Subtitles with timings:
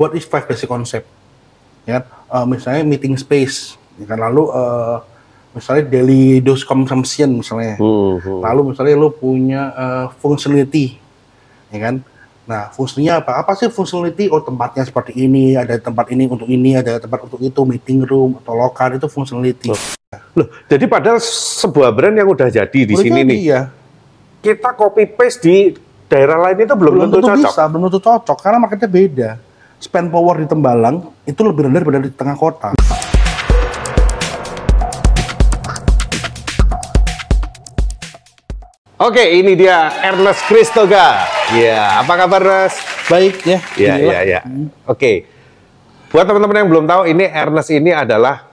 [0.00, 1.04] what is five basic concept?
[1.84, 2.04] Ya kan?
[2.08, 4.16] Eh, misalnya meeting space ya kan?
[4.16, 4.96] Lalu eh,
[5.52, 7.76] misalnya daily dose consumption misalnya.
[7.76, 8.40] Hmm, hmm.
[8.40, 10.96] lalu misalnya lu punya eh, functionality
[11.68, 11.94] ya kan?
[12.48, 13.44] Nah fungsinya apa?
[13.44, 14.32] Apa sih functionality?
[14.32, 18.40] Oh tempatnya seperti ini ada tempat ini untuk ini ada tempat untuk itu meeting room
[18.40, 19.68] atau lokal itu functionality.
[20.34, 23.60] Loh, jadi padahal sebuah brand yang udah jadi di sini jadi, nih, ya
[24.40, 25.56] kita copy paste di
[26.10, 27.50] daerah lain itu belum, belum tentu tentu cocok.
[27.54, 29.30] bisa belum tentu cocok karena marketnya beda
[29.80, 32.70] spend power di Tembalang itu lebih rendah daripada di tengah kota
[39.00, 41.24] Oke, ini dia Ernest Kristoga.
[41.56, 42.84] Ya, apa kabar, Ernest?
[43.08, 44.40] baik ya Ya, ya, ya.
[44.84, 45.24] Oke.
[46.12, 48.44] Buat teman-teman yang belum tahu, ini Ernest ini adalah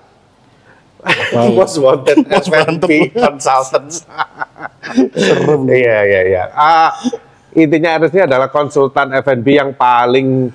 [1.57, 4.07] Most Wanted F&B Consultants.
[5.19, 6.43] serem Iya, iya, iya.
[6.55, 6.95] Ah,
[7.51, 10.47] intinya Ernest ini adalah konsultan F&B yang paling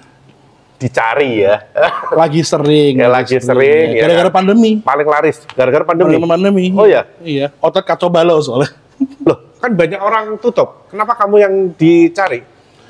[0.82, 1.62] dicari ya.
[2.20, 4.04] lagi sering Ya, lagi sering, ya.
[4.04, 6.18] gara-gara pandemi paling laris gara-gara pandemi.
[6.18, 7.06] Gara-gara pandemi Oh ya?
[7.22, 8.74] iya otot kacau balau soalnya
[9.26, 10.86] Loh, kan banyak orang tutup.
[10.86, 12.42] Kenapa kamu yang dicari?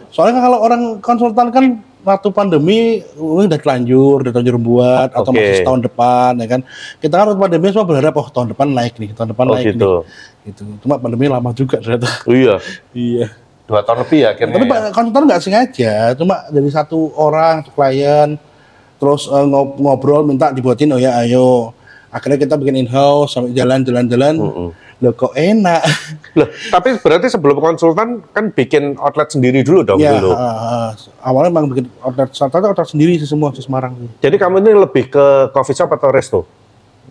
[0.09, 1.65] soalnya kalau orang konsultan kan
[2.03, 2.79] waktu pandemi
[3.15, 5.39] udah telanjur, udah telanjur buat atau Oke.
[5.39, 6.61] masih setahun depan ya kan.
[6.99, 9.67] Kita kan waktu pandemi semua berharap oh tahun depan naik nih, tahun depan Oh, naik
[9.73, 10.05] gitu.
[10.05, 10.53] nih.
[10.53, 10.63] Gitu.
[10.85, 12.13] Cuma pandemi lama juga ternyata.
[12.27, 12.61] Oh iya,
[12.93, 13.27] iya.
[13.73, 14.55] Dua tahun lebih ya akhirnya.
[14.61, 15.21] Tapi ya?
[15.25, 18.37] Nggak sengaja, cuma dari satu orang, satu klien,
[19.01, 21.73] terus ngob- ngobrol minta dibuatin, oh ya ayo.
[22.13, 24.37] Akhirnya kita bikin in-house, sampai jalan-jalan-jalan,
[25.01, 25.81] loh kok enak.
[26.39, 30.33] Loh, tapi berarti sebelum konsultan kan bikin outlet sendiri dulu dong ya, dulu.
[30.33, 30.97] ah.
[31.21, 33.97] awalnya memang bikin outlet, satu outlet sendiri sih semua di Semarang.
[34.21, 36.41] Jadi kamu ini lebih ke coffee shop atau resto?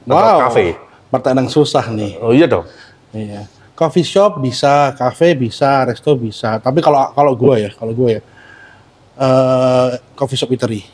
[0.05, 0.77] Atau cafe?
[1.11, 2.17] pertanyaan yang susah nih.
[2.23, 2.65] Oh iya dong.
[3.11, 3.45] Iya.
[3.81, 6.61] Coffee shop bisa, cafe bisa, resto bisa.
[6.61, 8.21] Tapi kalau kalau gua ya, kalau gua ya,
[9.17, 10.85] eh coffee shop eatery.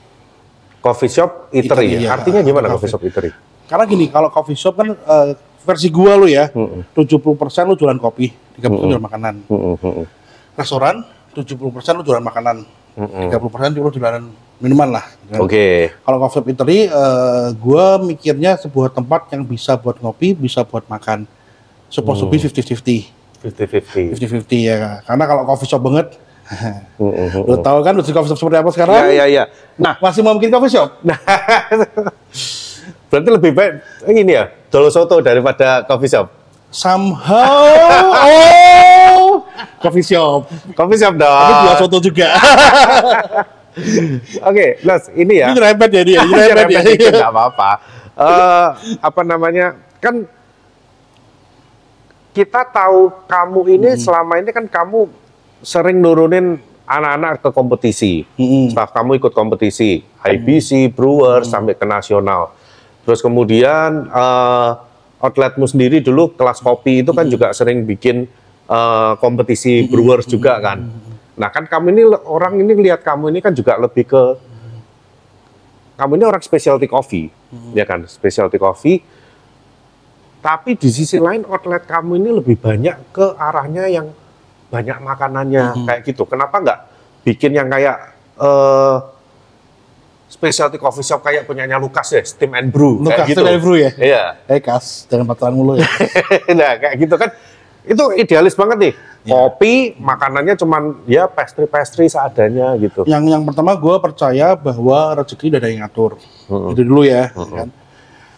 [0.79, 1.99] Coffee shop eatery, Eatery, ya?
[1.99, 2.09] iya.
[2.15, 2.87] Artinya gimana Cafe.
[2.87, 3.31] coffee shop eatery?
[3.67, 5.35] Karena gini, kalau coffee shop kan eh,
[5.67, 6.95] versi gua lu ya, 70%
[7.67, 9.35] lu jualan kopi, 30% jualan makanan.
[9.51, 10.07] Hmm, hmm.
[10.55, 11.03] Restoran
[11.35, 11.59] 70%
[11.99, 12.63] lu jualan makanan,
[12.95, 14.23] 30% lu jualan
[14.63, 15.05] minuman lah.
[15.27, 15.39] gitu kan.
[15.43, 15.91] Oke.
[15.91, 20.87] Kalau coffee shop eatery, eh, gua mikirnya sebuah tempat yang bisa buat ngopi, bisa buat
[20.87, 21.27] makan.
[21.87, 23.15] Supposed to be 50-50.
[23.37, 24.17] 50-50.
[24.17, 26.07] 50-50 ya karena kalau coffee shop banget
[26.47, 27.43] Hmm, hmm, hmm.
[27.43, 29.43] lo tahu kan bisnis coffee shop seperti apa sekarang Ya, ya, ya.
[29.75, 31.19] Nah, masih mau bikin coffee shop Nah,
[33.07, 33.71] berarti lebih baik
[34.07, 36.31] ini ya, dolo soto daripada coffee shop.
[36.67, 37.67] somehow
[38.11, 39.43] oh
[39.79, 41.63] coffee shop Coffee shop tapi dong.
[41.63, 42.27] jual soto juga
[44.41, 45.51] Oke, Nas, ini ya.
[45.51, 47.71] ini rempet ya dia ini Jangan rempet ya nggak apa-apa.
[48.17, 49.67] Eh, apa namanya?
[49.99, 50.25] Kan
[52.37, 54.01] kita tahu kamu ini Hmm.
[54.01, 55.09] selama ini kan kamu
[55.65, 58.13] sering nurunin anak-anak ke kompetisi.
[58.37, 58.69] Mm-mm.
[58.69, 62.53] Staff kamu ikut kompetisi, IBC, Brewer sampai ke nasional.
[63.03, 64.71] Terus kemudian eh,
[65.17, 68.29] outletmu sendiri dulu kelas kopi itu kan juga sering bikin
[68.69, 70.85] eh, kompetisi Brewers juga kan.
[71.33, 74.23] Nah kan kamu ini orang ini lihat kamu ini kan juga lebih ke
[75.97, 77.33] kamu ini orang specialty coffee,
[77.73, 79.01] ya kan, specialty coffee.
[80.37, 84.07] Tapi di sisi lain outlet kamu ini lebih banyak ke arahnya yang
[84.69, 86.23] banyak makanannya kayak gitu.
[86.29, 86.79] Kenapa nggak
[87.25, 88.97] bikin yang kayak eh
[90.27, 93.41] specialty coffee shop kayak punyanya Lukas ya, Steam and Brew Lukas kayak gitu.
[93.41, 93.91] Steam and Brew ya?
[93.95, 94.23] Iya.
[94.45, 95.87] eh kas jangan patahan mulu ya
[96.59, 97.31] nah, kayak gitu kan.
[97.87, 98.93] Itu idealis banget nih.
[99.27, 99.31] Iya.
[99.35, 103.03] Kopi, makanannya cuman ya pastry-pastry seadanya gitu.
[103.03, 106.15] yang yang pertama gue percaya bahwa rezeki udah ada yang ngatur
[106.47, 107.67] itu dulu ya kan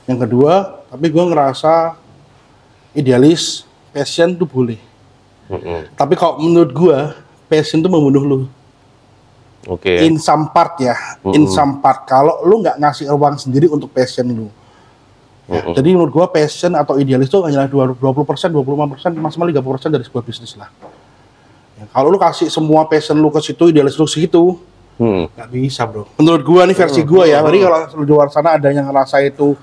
[0.09, 1.95] yang kedua tapi gue ngerasa
[2.91, 3.63] idealis
[3.93, 4.77] passion tuh boleh
[5.49, 5.93] Mm-mm.
[5.93, 6.97] tapi kalau menurut gue
[7.45, 8.39] passion tuh membunuh lu
[9.67, 9.91] Oke.
[10.07, 10.95] in some part ya,
[11.35, 12.07] in some part.
[12.07, 14.47] Kalau lu nggak ngasih ruang sendiri untuk passion lu.
[15.51, 19.59] Ya, Jadi menurut gua passion atau idealis itu hanya 20 persen, 25 persen, maksimal 30
[19.59, 20.71] persen dari sebuah bisnis lah.
[21.75, 24.43] Ya, kalau lu kasih semua passion lu ke situ, idealis lu ke situ,
[24.95, 25.27] Hmm.
[25.31, 26.07] nggak bisa bro.
[26.15, 27.43] Menurut gua nih versi gua ya.
[27.43, 29.59] Tadi kalau di luar sana ada yang ngerasa itu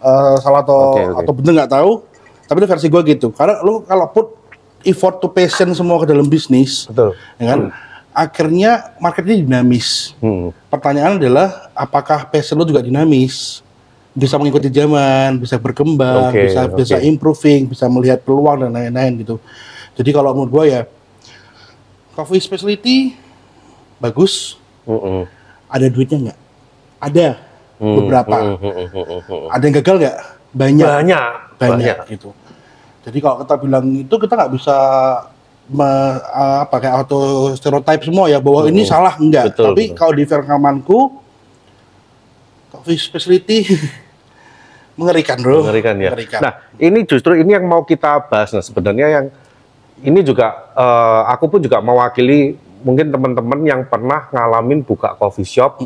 [0.00, 1.18] eh, salah atau Oke, oke.
[1.22, 1.92] atau bener nggak tahu.
[2.48, 3.30] Tapi itu versi gua gitu.
[3.30, 4.26] Karena lu kalau put
[4.82, 7.14] effort to passion semua ke dalam bisnis, Betul.
[7.38, 7.60] ya kan?
[8.10, 10.18] Akhirnya marketnya dinamis.
[10.18, 10.50] Hmm.
[10.66, 13.62] Pertanyaan adalah apakah passion lo juga dinamis?
[14.10, 16.82] Bisa mengikuti zaman, bisa berkembang, Oke, bisa oke.
[16.82, 19.38] bisa improving, bisa melihat peluang dan lain-lain gitu.
[19.94, 20.82] Jadi kalau menurut gua ya
[22.18, 23.14] coffee specialty
[24.02, 25.30] bagus, Mm-mm.
[25.70, 26.38] ada duitnya nggak?
[26.98, 27.49] Ada Hmm,
[27.80, 28.36] beberapa.
[28.36, 29.46] hmm, hmm, hmm, hmm, hmm.
[29.48, 30.16] Ada yang gagal nggak?
[30.50, 31.30] Banyak Banyak.
[31.56, 32.30] banyak gitu.
[33.00, 34.76] Jadi kalau kita bilang itu kita nggak bisa
[35.72, 36.20] me-
[36.68, 39.54] kayak auto stereotype semua ya bahwa ini salah enggak.
[39.54, 39.96] Betul, Tapi betul.
[39.96, 40.98] kalau di verkamanku
[42.70, 43.66] Coffee specialty
[45.00, 45.66] mengerikan, Bro.
[45.66, 46.14] Mengerikan ya.
[46.14, 46.40] Mengerikan.
[46.44, 48.54] Nah, ini justru ini yang mau kita bahas.
[48.54, 49.26] Nah, sebenarnya yang
[50.06, 55.84] ini juga eh, aku pun juga mewakili mungkin teman-teman yang pernah ngalamin buka coffee shop,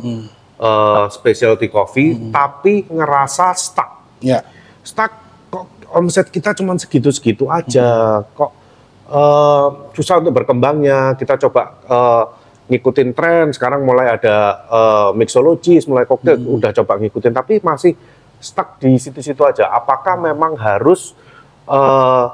[0.59, 3.91] eh, specialty coffee, tapi ngerasa stuck.
[4.23, 4.41] ya.
[4.85, 5.13] Stuck
[5.51, 8.53] kok omset kita cuma segitu-segitu aja, kok
[9.09, 11.19] eh, susah untuk berkembangnya.
[11.19, 12.25] Kita coba eh,
[12.65, 14.37] ngikutin tren, sekarang mulai ada
[14.69, 17.93] eh, mixologis, mulai koktail, udah coba ngikutin, tapi masih
[18.41, 19.73] stuck di situ-situ aja.
[19.73, 21.17] Apakah memang harus
[21.69, 22.27] eh,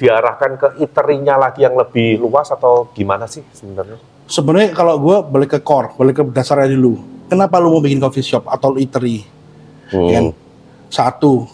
[0.00, 4.00] diarahkan ke iterinya lagi yang lebih luas atau gimana sih sebenarnya?
[4.30, 7.09] Sebenarnya kalau gue balik ke core, balik ke dasarnya dulu.
[7.30, 9.22] Kenapa lu mau bikin coffee shop atau eatery?
[9.94, 10.10] Hmm.
[10.10, 10.24] Kan?
[10.90, 11.46] Satu,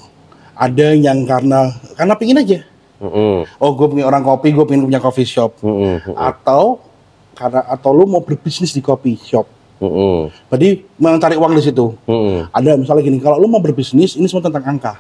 [0.57, 2.65] ada yang karena karena pingin aja.
[2.97, 3.45] Mm-mm.
[3.61, 5.61] Oh, gue punya orang kopi, gue pengen punya coffee shop.
[5.61, 6.01] Mm-mm.
[6.01, 6.17] Mm-mm.
[6.17, 6.81] Atau
[7.37, 9.45] karena atau lu mau berbisnis di coffee shop.
[9.85, 10.33] Mm-mm.
[10.49, 11.93] Berarti mencari uang di situ.
[12.09, 12.49] Mm-mm.
[12.49, 14.97] Ada misalnya gini, kalau lu mau berbisnis, ini semua tentang angka.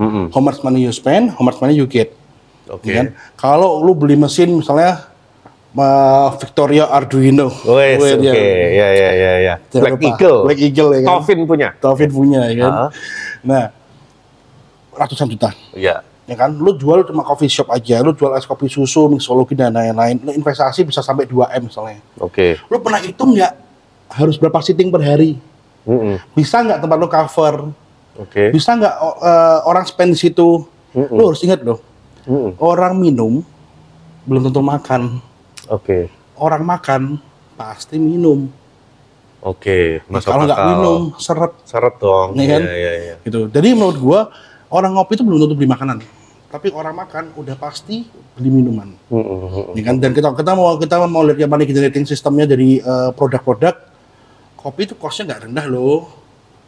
[0.00, 0.32] Mm-mm.
[0.32, 2.16] How much money you spend, how much money you get.
[2.72, 2.88] Oke.
[2.88, 3.06] Ya kan?
[3.36, 5.12] Kalau lu beli mesin misalnya
[5.76, 7.52] uh, Victoria Arduino.
[7.52, 8.34] Wes, Weh, oke, dia-
[8.72, 9.54] ya, ya, ya, ya.
[9.68, 10.38] Jangan Black lupa, Eagle.
[10.48, 11.08] Black Eagle ya kan.
[11.12, 11.68] Taufin punya.
[11.78, 12.72] Taufin punya ya kan.
[12.72, 12.90] Ah.
[13.44, 13.64] Nah,
[14.96, 15.52] ratusan juta.
[15.76, 16.00] Iya.
[16.26, 19.70] Ya kan, lu jual cuma coffee shop aja, lu jual es kopi susu, mixologi dan
[19.70, 20.18] lain-lain.
[20.18, 22.02] Lu investasi bisa sampai 2 m misalnya.
[22.18, 22.58] Oke.
[22.66, 23.52] Lu pernah hitung nggak
[24.10, 25.38] harus berapa sitting per hari?
[25.86, 26.18] Mm-mm.
[26.34, 27.70] Bisa nggak tempat lu cover?
[28.18, 28.50] Oke.
[28.50, 30.66] Bisa nggak uh, orang spend di situ?
[30.98, 31.14] Mm-mm.
[31.14, 31.78] Lu harus ingat loh,
[32.26, 32.58] Mm-mm.
[32.58, 33.46] orang minum
[34.26, 35.22] belum tentu makan.
[35.68, 36.10] Oke.
[36.36, 37.18] Orang makan
[37.56, 38.46] pasti minum.
[39.42, 40.02] Oke.
[40.10, 42.34] Masuk Kalau nggak minum seret seret dong.
[42.34, 42.62] Iya kan?
[42.66, 43.46] Iya, iya, gitu.
[43.50, 44.20] Jadi menurut gua
[44.72, 46.02] orang ngopi itu belum tentu beli makanan,
[46.50, 48.90] tapi orang makan udah pasti beli minuman.
[49.08, 49.78] Mm-mm.
[49.78, 50.02] Ya kan?
[50.02, 53.78] Dan kita kita mau kita mau lihat yang money generating sistemnya dari eh, produk-produk
[54.58, 56.10] kopi itu costnya nggak rendah loh.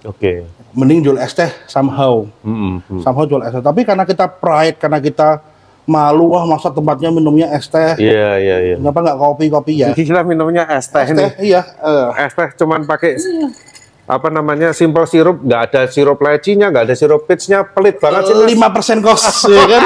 [0.07, 0.47] Oke.
[0.79, 2.23] Mending jual es teh somehow.
[2.47, 3.03] Mm.
[3.03, 3.65] somehow jual es teh.
[3.65, 5.43] Tapi karena kita pride, karena kita
[5.89, 8.75] malu, wah masa tempatnya minumnya es teh, Iya, iya, iya.
[8.77, 9.89] kenapa nggak kopi-kopi ya?
[9.97, 11.17] Kita minumnya es teh Es nih.
[11.17, 11.65] teh, iya.
[11.65, 13.17] eh, Es teh cuman pakai
[14.05, 18.37] apa namanya simple sirup, nggak ada sirup lecinya, nggak ada sirup peachnya, pelit banget sih.
[18.45, 19.83] Lima persen kos, ya kan?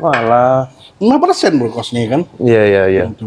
[0.00, 0.68] Walah.
[0.98, 2.22] Lima persen bro kosnya kan?
[2.38, 3.04] Iya, iya, iya.
[3.10, 3.26] Gitu.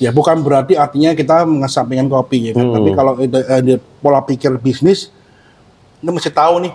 [0.00, 2.64] Ya bukan berarti artinya kita mengesampingkan kopi ya kan.
[2.64, 2.74] Hmm.
[2.80, 5.12] Tapi kalau ada, ada pola pikir bisnis,
[6.00, 6.74] kita mesti tahu nih.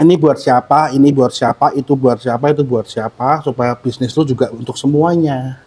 [0.00, 4.24] Ini buat siapa, ini buat siapa, itu buat siapa, itu buat siapa, supaya bisnis lu
[4.24, 5.60] juga untuk semuanya.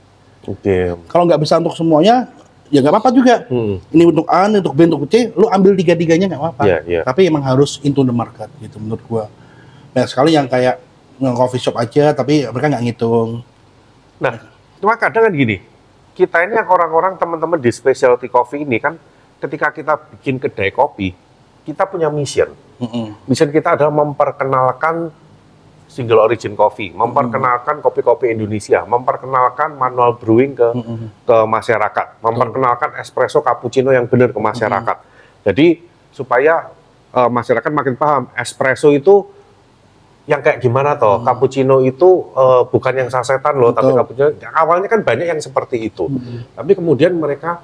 [0.49, 0.97] Oke.
[1.05, 2.33] Kalau nggak bisa untuk semuanya,
[2.73, 3.45] ya nggak apa-apa juga.
[3.45, 3.77] Hmm.
[3.93, 6.63] Ini untuk A, ini untuk B, untuk C, lu ambil tiga-tiganya nggak apa-apa.
[6.65, 7.01] Iya, iya.
[7.05, 9.29] Tapi emang harus into the market gitu menurut gua.
[9.93, 10.81] Banyak sekali yang kayak
[11.21, 13.45] nge coffee shop aja, tapi mereka nggak ngitung.
[14.17, 14.41] Nah,
[14.81, 15.61] cuma kadang kan gini,
[16.17, 18.97] kita ini yang orang-orang teman-teman di specialty coffee ini kan,
[19.37, 21.13] ketika kita bikin kedai kopi,
[21.69, 22.49] kita punya mission.
[22.81, 23.29] Mm-mm.
[23.29, 25.13] Mission kita adalah memperkenalkan
[25.93, 30.69] single origin coffee, memperkenalkan kopi-kopi Indonesia, memperkenalkan manual brewing ke
[31.21, 34.97] ke masyarakat, memperkenalkan espresso cappuccino yang benar ke masyarakat.
[35.45, 36.73] Jadi supaya
[37.13, 39.21] eh, masyarakat makin paham espresso itu
[40.25, 43.99] yang kayak gimana toh, cappuccino itu eh, bukan yang sasetan loh, tapi Betul.
[44.01, 46.09] cappuccino awalnya kan banyak yang seperti itu,
[46.57, 47.61] tapi kemudian mereka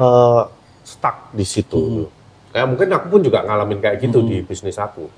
[0.00, 0.42] eh,
[0.80, 2.08] stuck di situ.
[2.56, 5.12] Kayak mungkin aku pun juga ngalamin kayak gitu di bisnis aku.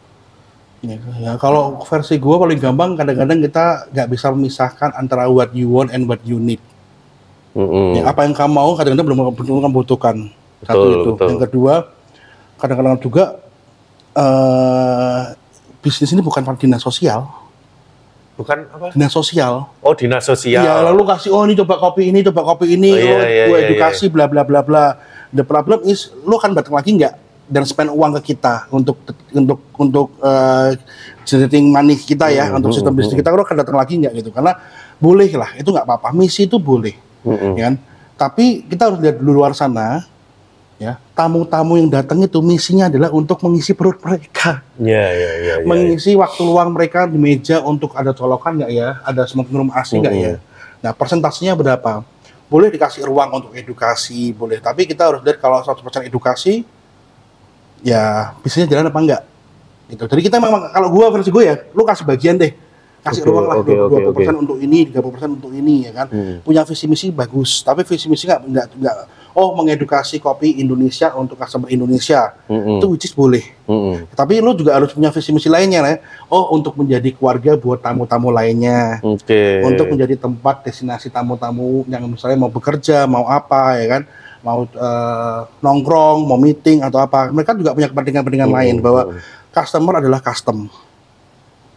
[0.82, 5.70] Ya, ya, kalau versi gua paling gampang kadang-kadang kita nggak bisa memisahkan antara what you
[5.70, 6.58] want and what you need.
[7.54, 7.94] Mm-mm.
[7.94, 10.34] Ya, apa yang kamu mau kadang-kadang belum belum kamu butuhkan.
[10.66, 11.10] Satu Betul, itu.
[11.14, 11.26] betul.
[11.30, 11.74] Yang kedua,
[12.58, 13.24] kadang-kadang juga
[14.18, 15.22] eh
[15.78, 17.22] bisnis ini bukan dinas sosial,
[18.34, 18.90] Bukan apa?
[18.98, 19.70] dinas sosial.
[19.78, 20.66] Oh, dinas sosial.
[20.66, 23.44] Iya, lalu kasih oh ini coba kopi ini, coba kopi ini, Oh, iya, oh, iya,
[23.46, 24.98] gua iya, edukasi bla bla bla bla.
[25.30, 29.00] The problem is lu kan datang lagi nggak dan spend uang ke kita untuk
[29.32, 30.06] untuk untuk
[31.24, 34.30] generating money kita ya Hmm, untuk sistem bisnis kita lu akan datang lagi nggak gitu
[34.30, 34.56] karena
[34.96, 37.56] boleh lah itu nggak apa-apa misi itu boleh Mm-mm.
[37.56, 37.74] ya kan
[38.18, 40.04] tapi kita harus lihat dulu luar sana
[40.78, 45.54] ya tamu-tamu yang datang itu misinya adalah untuk mengisi perut mereka Iya, iya, iya.
[45.58, 45.66] iya.
[45.66, 49.98] mengisi waktu luang mereka di meja untuk ada colokan nggak ya, ada smoking room AC
[49.98, 50.38] nggak ya.
[50.78, 52.06] Nah persentasenya berapa?
[52.46, 54.62] Boleh dikasih ruang untuk edukasi, boleh.
[54.62, 56.62] Tapi kita harus lihat kalau 100% edukasi,
[57.82, 59.22] ya bisnisnya jalan apa enggak.
[59.88, 60.04] Gitu.
[60.04, 62.52] Jadi kita memang kalau gua versi gue ya, lu kasih bagian deh.
[62.98, 66.06] Kasih Oke, ruang lah oke, 20% untuk ini, 30% untuk ini ya kan.
[66.10, 66.42] Hmm.
[66.42, 68.96] Punya visi misi bagus, tapi visi misi nggak nggak nggak
[69.38, 72.34] oh mengedukasi kopi Indonesia untuk customer Indonesia.
[72.50, 72.82] Mm-mm.
[72.82, 73.46] Itu which is boleh.
[73.70, 74.10] Mm-mm.
[74.10, 76.02] Tapi lu juga harus punya visi misi lainnya, ya.
[76.26, 78.98] Oh, untuk menjadi keluarga buat tamu-tamu lainnya.
[78.98, 79.62] Oke.
[79.62, 84.02] Untuk menjadi tempat destinasi tamu-tamu yang misalnya mau bekerja, mau apa ya kan?
[84.48, 87.28] Mau eh, nongkrong, mau meeting atau apa.
[87.28, 89.20] Mereka juga punya kepentingan-kepentingan lain bahwa
[89.52, 90.72] customer adalah custom.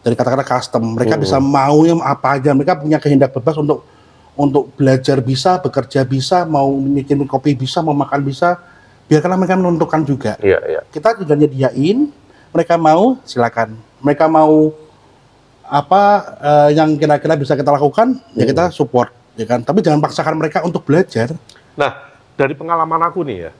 [0.01, 2.55] Dari kata-kata custom, mereka bisa maunya apa aja.
[2.55, 3.85] Mereka punya kehendak bebas untuk
[4.33, 8.57] untuk belajar bisa, bekerja bisa, mau bikin kopi bisa, mau makan bisa.
[9.11, 10.39] Biarkanlah mereka menentukan juga.
[10.39, 10.81] Iya, iya.
[10.87, 12.09] Kita tinggal nyediain,
[12.55, 13.75] mereka mau silakan.
[14.01, 14.71] Mereka mau
[15.67, 16.01] apa
[16.39, 19.61] eh, yang kira-kira bisa kita lakukan, ya kita support, ya kan.
[19.61, 21.35] Tapi jangan paksakan mereka untuk belajar.
[21.75, 23.51] Nah, dari pengalaman aku nih ya,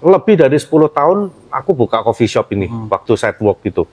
[0.00, 3.84] lebih dari 10 tahun aku buka coffee shop ini, waktu sidewalk gitu.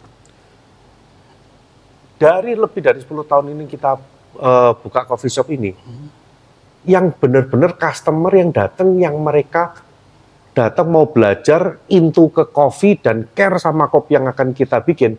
[2.17, 3.91] Dari lebih dari 10 tahun ini kita
[4.37, 5.71] eh, buka coffee shop ini,
[6.83, 9.77] yang benar-benar customer yang datang, yang mereka
[10.57, 15.13] datang mau belajar into ke kopi dan care sama kopi yang akan kita bikin,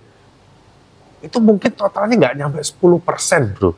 [1.22, 3.70] itu mungkin totalnya nggak nyampe 10% bro.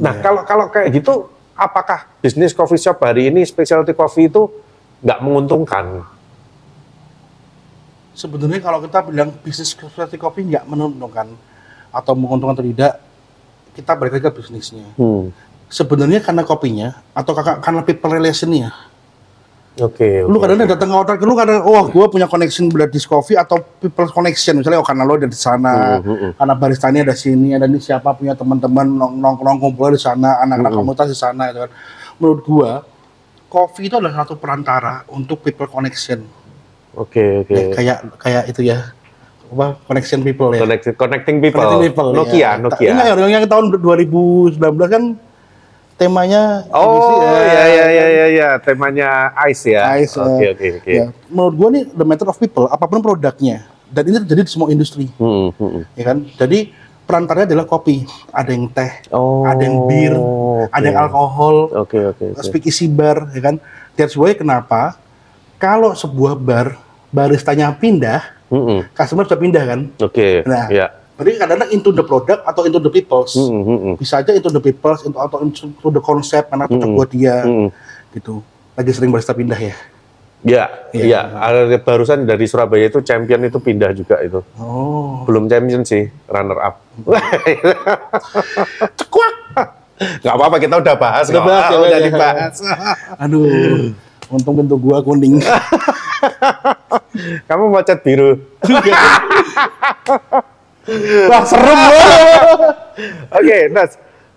[0.00, 0.22] Nah, Iya.
[0.22, 1.26] kalau kalau kayak gitu,
[1.56, 4.50] apakah bisnis coffee shop hari ini specialty coffee itu
[5.00, 6.04] nggak menguntungkan?
[8.12, 11.32] Sebenarnya kalau kita bilang bisnis specialty kopi nggak menguntungkan
[11.88, 12.92] atau menguntungkan atau tidak,
[13.72, 14.86] kita balik lagi ke bisnisnya.
[14.98, 15.32] Hmm.
[15.70, 18.74] Sebenarnya karena kopinya atau kakak karena people relationnya.
[19.80, 20.22] Oke.
[20.22, 20.68] Lu oke, kadang oke.
[20.68, 24.60] datang ke hotel, lu kadang, wah gue punya connection Bladis Coffee atau people connection.
[24.60, 26.30] Misalnya, oh karena lo ada di sana, Hmm, hmm, hmm.
[26.36, 30.70] karena baristanya ada sini, ada ini siapa punya teman-teman nong- nongkrong kumpul di sana, anak-anak
[30.70, 30.78] Hmm.
[30.78, 31.42] komunitas di sana.
[31.48, 31.70] Gitu kan.
[32.20, 32.70] Menurut gua,
[33.48, 36.22] coffee itu adalah satu perantara untuk people connection.
[36.92, 37.54] Oke oke.
[37.54, 38.92] Ya, kayak kayak itu ya,
[39.50, 40.62] apa connection people ya.
[40.62, 41.58] Connecting, connecting people.
[41.58, 42.50] Connecting people, Nokia, ya.
[42.58, 42.88] Nokia.
[42.90, 44.58] Enggak, yang, yang tahun 2019
[44.90, 45.02] kan
[46.00, 49.08] temanya Oh ABC, ya ya ya ya ya temanya
[49.46, 50.00] Ice ya.
[50.00, 50.90] Ice, Oke eh, oke oke.
[50.90, 51.04] ya.
[51.28, 53.68] Menurut gua nih the matter of people, apa pun produknya.
[53.84, 56.22] Dan ini terjadi di semua industri, Hmm, hmm, ya kan?
[56.38, 56.70] Jadi
[57.04, 58.06] perantaranya adalah kopi.
[58.30, 59.42] Ada yang teh, Oh.
[59.42, 60.70] ada yang bir, oke.
[60.70, 62.40] ada yang alkohol, Oke oke oke.
[62.40, 63.56] speakeasy bar, ya kan?
[63.92, 64.94] That's why kenapa
[65.58, 66.78] kalau sebuah bar
[67.10, 68.80] baristanya pindah, Hmm, hmm.
[68.94, 69.80] customer bisa pindah kan?
[69.98, 70.46] Oke.
[70.46, 70.86] Nah, Ya.
[71.20, 73.36] Berarti kadang-kadang into the product atau into the peoples.
[73.36, 73.94] Hmm, hmm, hmm.
[74.00, 76.96] Bisa aja into the peoples into, atau into the concept karena cocok Hmm.
[76.96, 77.68] buat dia Hmm.
[78.10, 78.40] gitu.
[78.72, 79.76] Lagi sering barista pindah ya.
[80.40, 80.64] Ya,
[80.96, 81.04] Iya.
[81.04, 81.20] ya.
[81.36, 84.40] Ada barusan dari Surabaya itu champion itu pindah juga itu.
[84.56, 85.28] Oh.
[85.28, 86.80] Belum champion sih, runner up.
[88.96, 89.34] Cekuak.
[90.24, 91.28] Gak apa-apa kita udah bahas.
[91.28, 92.00] Udah bahas ya, udah ya.
[92.08, 92.56] dibahas.
[93.28, 93.92] Aduh.
[94.32, 95.36] Untung pintu gua kuning.
[97.48, 98.40] Kamu mau cat biru.
[101.28, 102.76] Wah, serem banget.
[103.38, 103.86] Oke, nah,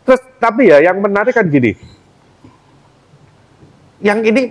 [0.04, 1.76] terus tapi ya yang menarik kan gini.
[4.04, 4.44] Yang ini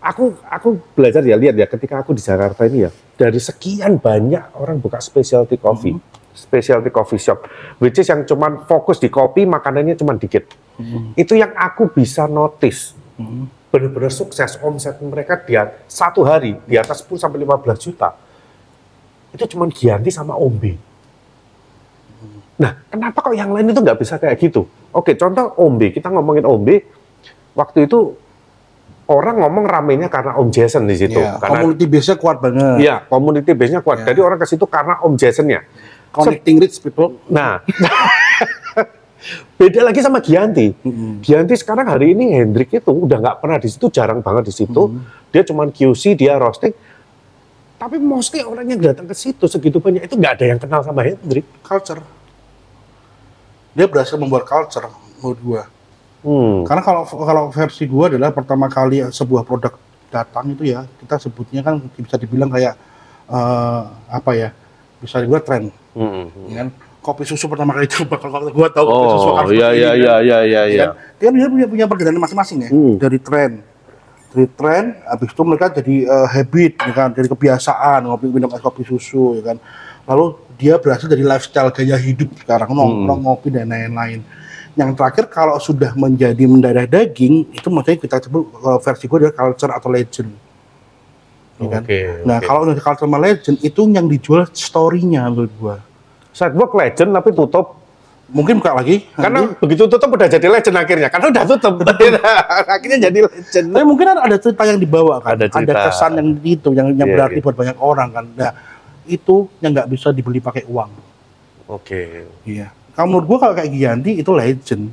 [0.00, 4.56] aku aku belajar ya lihat ya ketika aku di Jakarta ini ya dari sekian banyak
[4.56, 5.98] orang buka specialty coffee,
[6.32, 7.44] specialty coffee shop,
[7.82, 10.48] which is yang cuman fokus di kopi makanannya cuman dikit.
[11.18, 12.94] Itu yang aku bisa notice.
[13.68, 18.16] Benar-benar sukses omset mereka dia satu hari di atas 10 sampai 15 juta.
[19.32, 20.78] Itu cuman Gianti sama Ombe.
[22.58, 24.66] Nah, kenapa kok yang lain itu nggak bisa kayak gitu?
[24.90, 26.82] Oke, contoh Ombe, kita ngomongin Ombe,
[27.54, 28.18] waktu itu
[29.08, 31.16] orang ngomong ramenya karena Om Jason di situ.
[31.22, 32.76] Ya, karena community base-nya kuat banget.
[32.82, 34.02] Iya, community base-nya kuat.
[34.02, 34.12] Ya.
[34.12, 35.60] Jadi orang ke situ karena Om Jason-nya.
[36.10, 37.16] Connecting rich people.
[37.30, 37.62] Nah,
[39.60, 40.74] beda lagi sama Gianti.
[41.24, 44.82] Gianti sekarang hari ini Hendrik itu udah nggak pernah di situ, jarang banget di situ.
[45.30, 46.72] Dia cuman QC, dia roasting.
[47.78, 51.00] Tapi mostly orang yang datang ke situ segitu banyak itu nggak ada yang kenal sama
[51.00, 51.46] Hendrik.
[51.62, 52.02] Culture.
[53.72, 55.62] Dia berhasil membuat culture menurut gua.
[56.18, 56.66] Hmm.
[56.66, 59.70] Karena kalau kalau versi gua adalah pertama kali sebuah produk
[60.10, 62.74] datang itu ya kita sebutnya kan bisa dibilang kayak
[63.28, 64.50] eh, apa ya
[64.98, 65.62] bisa dibilang tren,
[65.94, 66.26] Hmm.
[66.50, 66.68] ya kan?
[66.98, 70.26] Kopi susu pertama kali coba kalau gua tahu kopi susu Oh, iya iya iya kan?
[70.26, 70.86] iya iya Ya iya.
[70.90, 70.90] kan?
[71.22, 72.94] Dia dia punya punya perjalanan masing-masing ya Hmm.
[72.98, 73.62] dari tren
[74.28, 78.60] dari tren habis itu mereka jadi eh, habit ya kan jadi kebiasaan ngopi minum es
[78.60, 79.56] kopi susu ya kan
[80.08, 84.20] lalu dia berhasil dari lifestyle gaya hidup sekarang nongkrong ngopi dan lain-lain
[84.78, 89.34] yang terakhir kalau sudah menjadi mendarah daging itu maksudnya kita sebut eh, versi gue adalah
[89.34, 90.30] culture atau legend
[91.58, 91.82] ya kan?
[91.82, 92.46] Oke, nah oke.
[92.46, 95.76] kalau culture sama legend itu yang dijual story-nya menurut gua
[96.38, 97.77] Sidewalk legend tapi tutup.
[98.28, 99.56] Mungkin buka lagi Karena nanti.
[99.60, 101.08] begitu tutup udah jadi legend akhirnya.
[101.08, 101.74] Karena udah tutup.
[102.76, 103.66] akhirnya jadi legend.
[103.72, 105.78] Tapi mungkin ada cerita yang dibawa kan, Ada cerita.
[105.88, 107.44] kesan yang itu, yang yang Iya, berarti iya.
[107.44, 108.24] buat banyak orang kan.
[108.36, 108.52] Nah,
[109.08, 110.90] itu yang nggak bisa dibeli pakai uang.
[111.72, 112.28] Oke.
[112.44, 112.68] Iya.
[112.92, 114.84] Kalau menurut gua kalau kayak Gianti itu legend.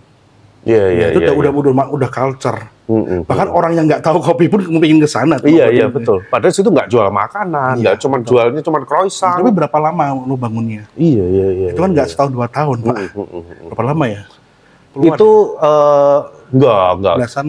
[0.66, 1.32] Iya iya itu iya.
[1.32, 1.52] udah, iya.
[1.52, 2.60] udah udah udah culture.
[2.86, 3.26] Mm-mm.
[3.26, 5.42] Bahkan orang yang nggak tahu kopi pun mungkin ke sana.
[5.42, 5.50] tuh.
[5.50, 6.22] Iya iya betul.
[6.30, 9.42] Padahal situ nggak jual makanan, Iya, nggak cuma jualnya cuma croissant.
[9.42, 10.86] Tapi berapa lama lu bangunnya?
[10.94, 11.70] iya iya iya.
[11.74, 11.96] itu kan iya.
[11.98, 12.98] nggak setahun dua tahun, Pak.
[13.18, 13.42] Mm-mm.
[13.74, 14.22] Berapa lama ya?
[14.94, 16.20] Puluhan Itu eh,
[16.54, 17.16] enggak enggak.
[17.18, 17.48] belasan.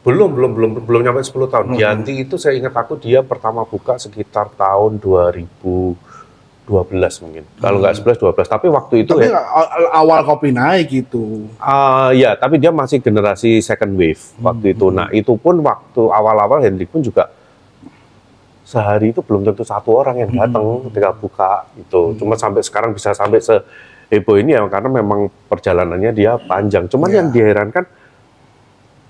[0.00, 1.64] Belum, belum, belum, belum nyampe 10 tahun.
[1.76, 4.96] Gianti itu saya ingat aku dia pertama buka sekitar tahun
[6.70, 7.42] 2012 mungkin.
[7.58, 8.46] Kalau nggak 11, 12.
[8.46, 9.42] Tapi waktu itu Tapi ya,
[9.90, 11.50] awal kopi naik gitu.
[11.58, 14.86] ah, ya, tapi dia masih generasi second wave waktu itu.
[14.88, 17.26] Nah, itu pun waktu awal-awal Hendrik pun juga
[18.62, 22.14] sehari itu belum tentu satu orang yang datang ketika buka itu.
[22.14, 23.58] Cuma sampai sekarang bisa sampai se
[24.06, 26.86] heboh ini ya karena memang perjalanannya dia panjang.
[26.86, 27.18] Cuman Ya.
[27.18, 27.82] yang diherankan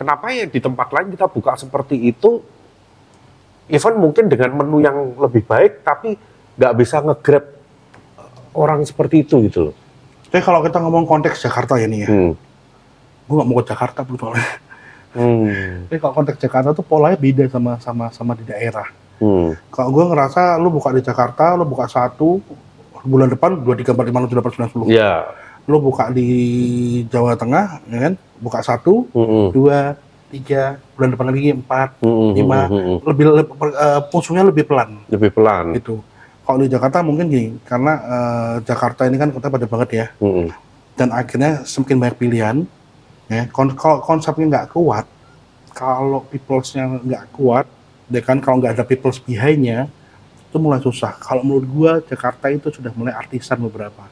[0.01, 2.41] kenapa ya di tempat lain kita buka seperti itu
[3.69, 6.17] even mungkin dengan menu yang lebih baik tapi
[6.61, 7.45] nggak bisa nge-grab
[8.53, 9.75] orang seperti itu gitu loh.
[10.29, 12.33] Tapi kalau kita ngomong konteks Jakarta ya nih ya, Hmm.
[13.25, 14.51] gue nggak mau ke Jakarta soalnya.
[15.11, 15.89] Hmm.
[15.89, 18.87] Tapi kalau konteks Jakarta tuh polanya beda sama sama sama di daerah.
[19.19, 19.57] Hmm.
[19.73, 22.45] Kalau gue ngerasa lu buka di Jakarta, lu buka satu
[23.01, 24.87] bulan depan dua tiga empat lima enam tujuh delapan sembilan sepuluh.
[24.93, 25.25] Ya.
[25.65, 26.29] Lu buka di
[27.09, 28.13] Jawa Tengah, ya kan?
[28.37, 29.49] Buka satu, Hmm.
[29.51, 29.97] dua,
[30.29, 32.33] tiga, bulan depan lagi empat, Hmm.
[32.37, 32.81] lima, Hmm.
[32.81, 32.99] Hmm.
[33.09, 35.75] lebih, lebih uh, musuhnya lebih pelan Lebih pelan.
[35.75, 36.05] gitu.
[36.51, 40.51] Kalau di Jakarta mungkin gini, karena eh, Jakarta ini kan kota pada banget ya, Hmm.
[40.99, 42.57] dan akhirnya semakin banyak pilihan.
[43.31, 45.07] Ya, kon- kalau konsepnya nggak kuat,
[45.71, 47.71] kalau peoplesnya nggak kuat,
[48.11, 49.87] ya kan kalau nggak ada peoples behind-nya,
[50.51, 51.15] itu mulai susah.
[51.23, 54.11] Kalau menurut gua Jakarta itu sudah mulai artisan beberapa.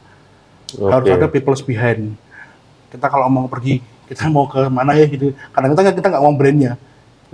[0.79, 1.19] Harus Oke.
[1.19, 2.15] ada peoples behind.
[2.87, 5.35] Kita kalau mau pergi, kita mau ke mana ya gitu.
[5.51, 6.73] Kadang kita kita nggak ngomong brandnya,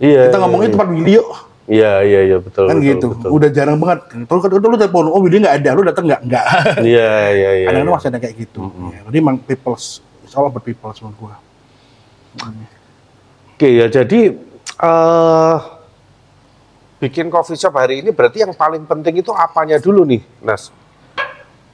[0.00, 0.32] Iya.
[0.32, 1.28] kita ngomongin tempat Willy yuk,
[1.64, 2.68] Iya, iya, iya, betul.
[2.68, 3.06] kan betul, gitu.
[3.16, 3.28] betul.
[3.32, 4.04] Udah jarang banget.
[4.28, 6.20] Terus kalau lu telepon, oh Willy nggak ada, lu datang nggak?
[6.28, 6.46] Nggak.
[6.84, 7.66] Iya, iya, iya.
[7.72, 7.96] Kadang-kadang iya.
[7.96, 8.60] masih ada kayak gitu.
[8.92, 11.34] Ya, jadi emang peoples, it's all about peoples menurut gua.
[13.54, 14.36] Oke ya, jadi
[14.74, 15.56] eh
[17.00, 20.68] bikin coffee shop hari ini berarti yang paling penting itu apanya dulu nih, Nas?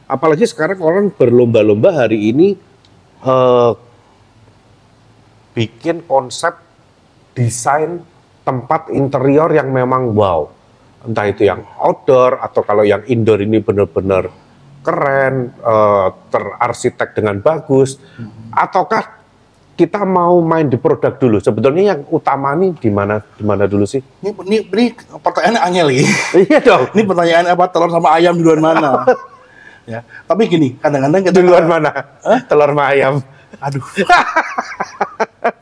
[0.06, 2.54] Apalagi sekarang orang berlomba-lomba hari ini
[3.26, 3.72] eh
[5.58, 6.54] bikin konsep
[7.34, 8.06] desain
[8.50, 10.50] tempat interior yang memang wow.
[11.06, 14.28] Entah itu yang outdoor atau kalau yang indoor ini benar-benar
[14.82, 17.96] keren, eh, terarsitek dengan bagus,
[18.52, 19.22] ataukah
[19.80, 21.40] kita mau main di produk dulu.
[21.40, 24.04] Sebetulnya yang utama nih di mana di mana dulu sih?
[24.20, 24.84] Ini, ini, ini
[25.16, 26.04] pertanyaannya angel ya.
[26.36, 26.84] iya dong.
[26.92, 29.08] Ini pertanyaan apa telur sama ayam duluan mana?
[29.92, 31.90] ya, tapi gini, kadang-kadang kita Duluan mana?
[32.44, 33.14] Telur sama ayam.
[33.58, 33.82] Aduh.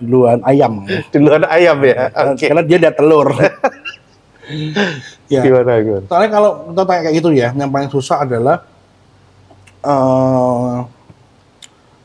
[0.02, 0.84] duluan ayam.
[0.84, 1.00] ya.
[1.08, 2.12] Duluan ayam ya.
[2.34, 2.52] Oke.
[2.52, 3.32] Karena dia ada telur.
[5.32, 5.40] ya.
[5.40, 6.04] Gimana gimana?
[6.08, 8.68] Soalnya kalau kita tanya kayak gitu ya, yang paling susah adalah
[9.84, 10.76] eh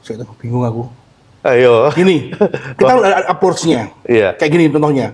[0.03, 0.83] saya tuh bingung aku.
[1.43, 1.91] Ayo.
[1.91, 2.31] Gini,
[2.79, 3.91] kita ada approach-nya.
[4.07, 4.31] Iya.
[4.39, 5.11] Kayak gini contohnya.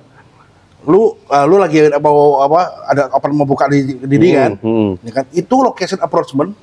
[0.85, 4.53] Lu eh, lu lagi mau apa ada open mau buka di di di kan?
[4.61, 5.25] Hmm, Ya kan?
[5.33, 6.53] Itu location approachment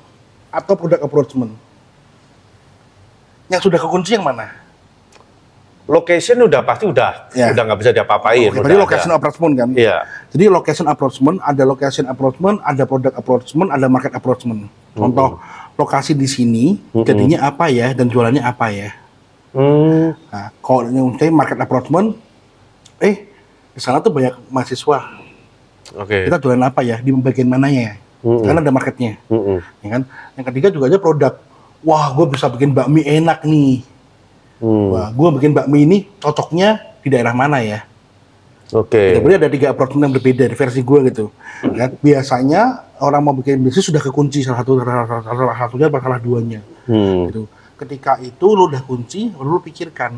[0.51, 1.51] atau product approachment.
[3.47, 4.47] Yang sudah kekunci yang mana?
[5.87, 7.47] Location udah pasti udah Ya.
[7.55, 8.51] udah nggak bisa diapa-apain.
[8.51, 8.83] Oke, udah tadi ada.
[8.83, 9.69] location approachment kan?
[9.71, 9.97] Iya.
[10.35, 14.67] Jadi location approachment, ada location approachment, ada product approachment, ada market approachment.
[14.91, 15.39] Contoh,
[15.79, 16.75] lokasi di sini
[17.07, 18.89] jadinya apa ya dan jualannya apa ya.
[19.55, 20.11] Hmm.
[20.27, 22.19] Nah, kalau saya market approachment,
[22.99, 23.31] eh
[23.71, 24.99] di sana tuh banyak mahasiswa.
[25.95, 26.27] Oke.
[26.27, 27.95] Kita jualan apa ya di bagian mananya ya?
[28.27, 28.43] Mm-mm.
[28.43, 29.61] Karena ada marketnya, Mm-mm.
[29.85, 30.01] ya kan?
[30.35, 31.33] Yang ketiga juga aja produk.
[31.85, 33.85] Wah, gue bisa bikin bakmi enak nih.
[34.57, 34.89] Hmm.
[34.93, 37.85] Wah, gue bikin bakmi ini cocoknya di daerah mana ya?
[38.73, 39.15] Oke.
[39.15, 41.25] Jadi ada tiga approachment yang berbeda di versi gue gitu.
[41.63, 41.95] Kan?
[42.03, 46.19] Biasanya orang mau bikin bisnis sudah kekunci salah satu salah, salah, salah satunya atau salah
[46.19, 46.59] duanya.
[46.89, 47.31] Hmm.
[47.31, 47.47] Gitu.
[47.77, 50.17] Ketika itu lu udah kunci, lu pikirkan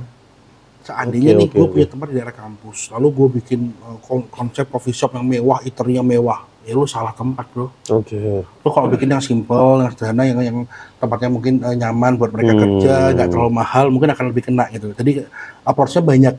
[0.80, 1.74] seandainya Oke, nih oke, gue oke.
[1.76, 5.62] punya tempat di daerah kampus, lalu gue bikin uh, kon- konsep coffee shop yang mewah,
[5.62, 7.74] eaternya mewah, ya lu salah tempat bro.
[7.90, 8.46] Oke.
[8.46, 10.58] Lu kalau bikin yang simple, yang sederhana, yang yang
[10.96, 12.62] tempatnya mungkin uh, nyaman buat mereka Hmm.
[12.62, 14.94] kerja, nggak terlalu mahal, mungkin akan lebih kena gitu.
[14.94, 15.26] Jadi
[15.62, 16.36] approach-nya banyak.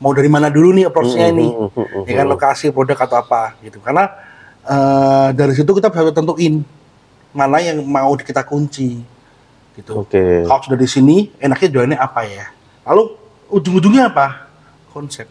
[0.00, 1.46] Mau dari mana dulu nih approach-nya Hmm, ini?
[1.46, 4.08] hmm, hmm, hmm, ya kan lokasi produk atau apa gitu karena
[4.62, 6.64] eh, dari situ kita bisa tentuin
[7.30, 8.96] mana yang mau kita kunci
[9.76, 10.42] gitu Oke.
[10.44, 12.48] kalau sudah di sini enaknya jualannya apa ya
[12.82, 13.12] lalu
[13.48, 14.50] ujung-ujungnya apa
[14.88, 15.28] konsep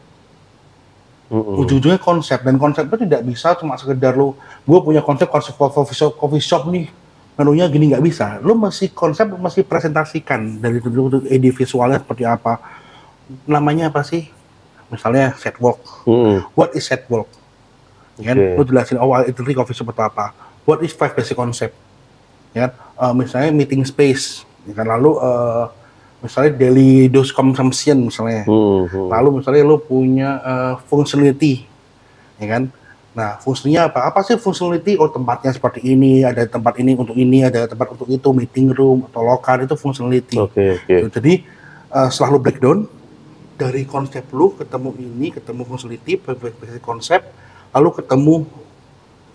[1.30, 1.62] Mm-mm.
[1.62, 4.34] ujung-ujungnya konsep dan konsep itu tidak bisa cuma sekedar lu
[4.66, 6.90] gue punya konsep konsep coffee shop, coffee shop nih.
[7.38, 8.42] Menunya gini nggak bisa.
[8.42, 10.82] Lu masih konsep masih presentasikan dari
[11.30, 12.58] ide visualnya seperti apa.
[13.46, 14.28] Namanya apa sih?
[14.90, 15.80] Misalnya set walk.
[16.10, 16.50] Mm-mm.
[16.58, 17.30] what is set walk?
[18.18, 18.38] Ya kan?
[18.42, 18.58] Oke.
[18.60, 20.34] lu jelasin awal itu coffee shop atau apa.
[20.66, 21.78] What is five basic concept?
[22.58, 22.72] Ya kan?
[22.76, 24.44] Eh, misalnya meeting space.
[24.66, 24.90] Ya kan?
[24.90, 25.66] Lalu eh,
[26.20, 29.08] misalnya daily dose consumption misalnya Mm-mm.
[29.08, 31.64] lalu misalnya lu punya eh, functionality
[32.40, 32.64] ya kan
[33.16, 37.44] nah fungsinya apa apa sih functionality oh tempatnya seperti ini ada tempat ini untuk ini
[37.44, 40.88] ada tempat untuk itu meeting room atau lokal itu functionality Oke, oke.
[40.88, 41.08] Gitu.
[41.20, 41.34] Jadi
[41.90, 42.86] uh, setelah lu breakdown,
[43.60, 47.28] dari konsep lu ketemu ini, ketemu facility, basic konsep,
[47.76, 48.48] lalu ketemu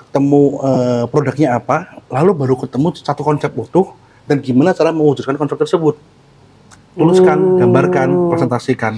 [0.00, 3.92] ketemu eh, produknya apa, lalu baru ketemu satu konsep utuh
[4.24, 5.98] dan gimana cara mewujudkan konsep tersebut.
[6.94, 8.94] Tuliskan, gambarkan, presentasikan.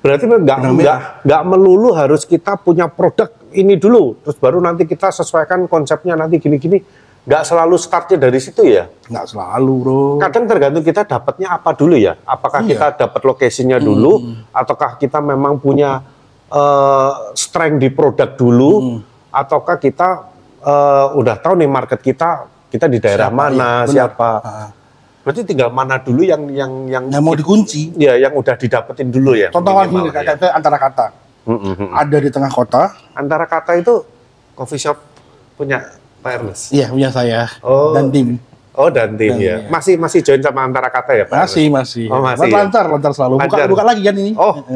[0.00, 5.66] Berarti nggak nggak melulu harus kita punya produk ini dulu, terus baru nanti kita sesuaikan
[5.66, 6.80] konsepnya nanti gini-gini.
[7.20, 8.88] Nggak selalu startnya dari situ ya.
[8.88, 10.02] Nggak selalu, bro.
[10.24, 12.16] Kadang tergantung kita dapatnya apa dulu ya.
[12.24, 12.68] Apakah Iya.
[12.72, 14.24] kita dapat lokasinya dulu,
[14.56, 16.00] ataukah kita memang punya
[16.48, 20.08] eh, strength di produk dulu, ataukah kita
[20.64, 23.90] eh, udah tahu nih market kita kita di daerah Siapa, mana, benar.
[23.90, 24.30] siapa.
[24.40, 24.68] Ah.
[25.30, 27.94] Berarti tinggal mana dulu yang yang yang Yang mau dikunci.
[27.94, 29.46] ya yang udah didapetin dulu ya.
[29.48, 30.50] Contoh lagi ya.
[30.50, 31.06] antara kata.
[31.46, 31.90] Mm, mm, mm.
[31.94, 32.82] Ada di tengah kota,
[33.14, 34.02] Antara kata itu
[34.52, 34.98] coffee shop
[35.54, 35.86] punya
[36.18, 36.62] Pak Ernest.
[36.68, 37.94] iya punya saya Oh.
[37.94, 38.42] dan tim.
[38.72, 39.54] Oh dan tim Dan, ya.
[39.56, 39.70] iya.
[39.70, 41.46] Masih masih join sama antara kata ya Pak?
[41.46, 42.06] Masih, masih.
[42.10, 42.58] Oh, masih, Lan- ya?
[42.66, 43.34] Lancar, lancar selalu.
[43.38, 43.66] Buka, Lancar.
[43.70, 44.32] buka lagi kan ini.
[44.34, 44.66] Oh,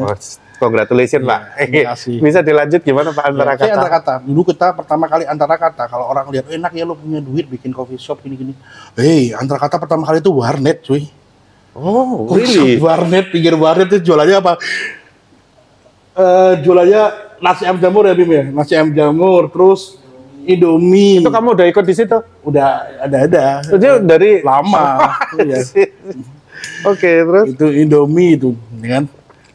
[0.55, 1.41] congratulations Pak.
[1.59, 2.15] terima kasih.
[2.19, 3.75] Bisa dilanjut gimana Pak antara Ya, saya kata?
[3.77, 4.13] antara kata.
[4.23, 5.83] Dulu kita pertama kali antara kata.
[5.85, 8.55] Kalau orang lihat enak ya lo punya duit bikin coffee shop gini-gini.
[8.95, 11.07] Hei, antara kata pertama kali itu warnet, cuy.
[11.75, 12.79] Oh, really?
[12.79, 14.53] warnet, pinggir warnet itu jualannya apa?
[16.15, 17.03] Eh, jualannya
[17.43, 18.43] nasi ayam jamur ya Bim ya.
[18.47, 19.99] Nasi ayam jamur, terus
[20.47, 21.19] Indomie.
[21.19, 22.15] Itu kamu udah ikut di situ?
[22.45, 23.65] udah ada-ada.
[23.65, 25.11] Itu dari Lama.
[25.41, 25.59] Iya.
[26.87, 27.45] Oke, terus?
[27.51, 29.03] itu Indomie itu, ya kan?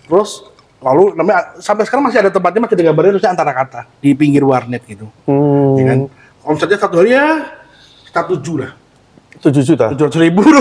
[0.05, 0.50] Terus
[0.81, 4.81] lalu namanya sampai sekarang masih ada tempatnya masih digambarin terusnya antara kata di pinggir warnet
[4.85, 5.99] gitu, Hmm, ya kan?
[6.41, 7.53] Omsetnya satu hari ya
[8.01, 8.73] sekitar tujuh lah,
[9.39, 9.87] 7 juta.
[9.93, 10.41] tujuh ratus ribu.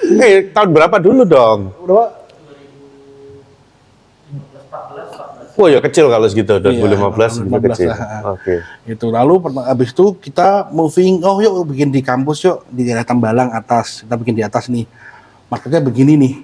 [0.00, 1.70] Eh, tahun berapa dulu dong?
[1.84, 2.18] Berapa?
[5.54, 7.90] Wah, ya kecil kalau segitu, 2015 itu 2015 kecil.
[8.32, 8.54] Oke.
[8.88, 13.52] Itu lalu habis itu kita moving, oh yuk bikin di kampus yuk di daerah Tambalang
[13.52, 14.88] atas, kita bikin di atas nih.
[15.52, 16.34] Marketnya begini nih.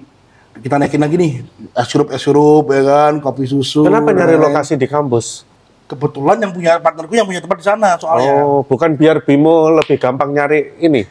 [0.63, 1.33] Kita naikin lagi nih,
[1.75, 3.85] es sirup es sirup ya kan, kopi susu.
[3.85, 4.45] Kenapa nyari ya kan.
[4.49, 5.45] lokasi di kampus?
[5.87, 8.43] Kebetulan yang punya partnerku yang punya tempat di sana soalnya.
[8.43, 11.07] Oh, bukan biar Bimo lebih gampang nyari ini,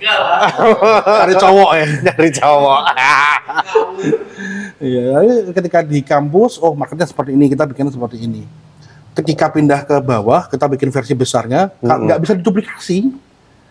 [0.00, 1.86] Cari cowok ya.
[2.08, 2.82] nyari cowok.
[4.80, 5.06] Iya,
[5.52, 8.48] ketika di kampus, oh marketnya seperti ini, kita bikin seperti ini.
[9.12, 13.12] Ketika pindah ke bawah, kita bikin versi besarnya, nggak bisa diduplikasi,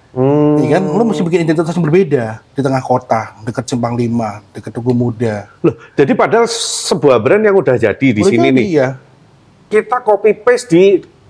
[0.10, 0.58] Hmm.
[0.60, 0.84] ya kan?
[0.90, 5.46] Lo mesti bikin identitas yang berbeda di tengah kota, dekat Simpang Lima, dekat Tugu Muda.
[5.62, 8.88] Loh, jadi padahal sebuah brand yang udah jadi di Boleh sini nih, ya.
[9.68, 10.84] kita copy paste di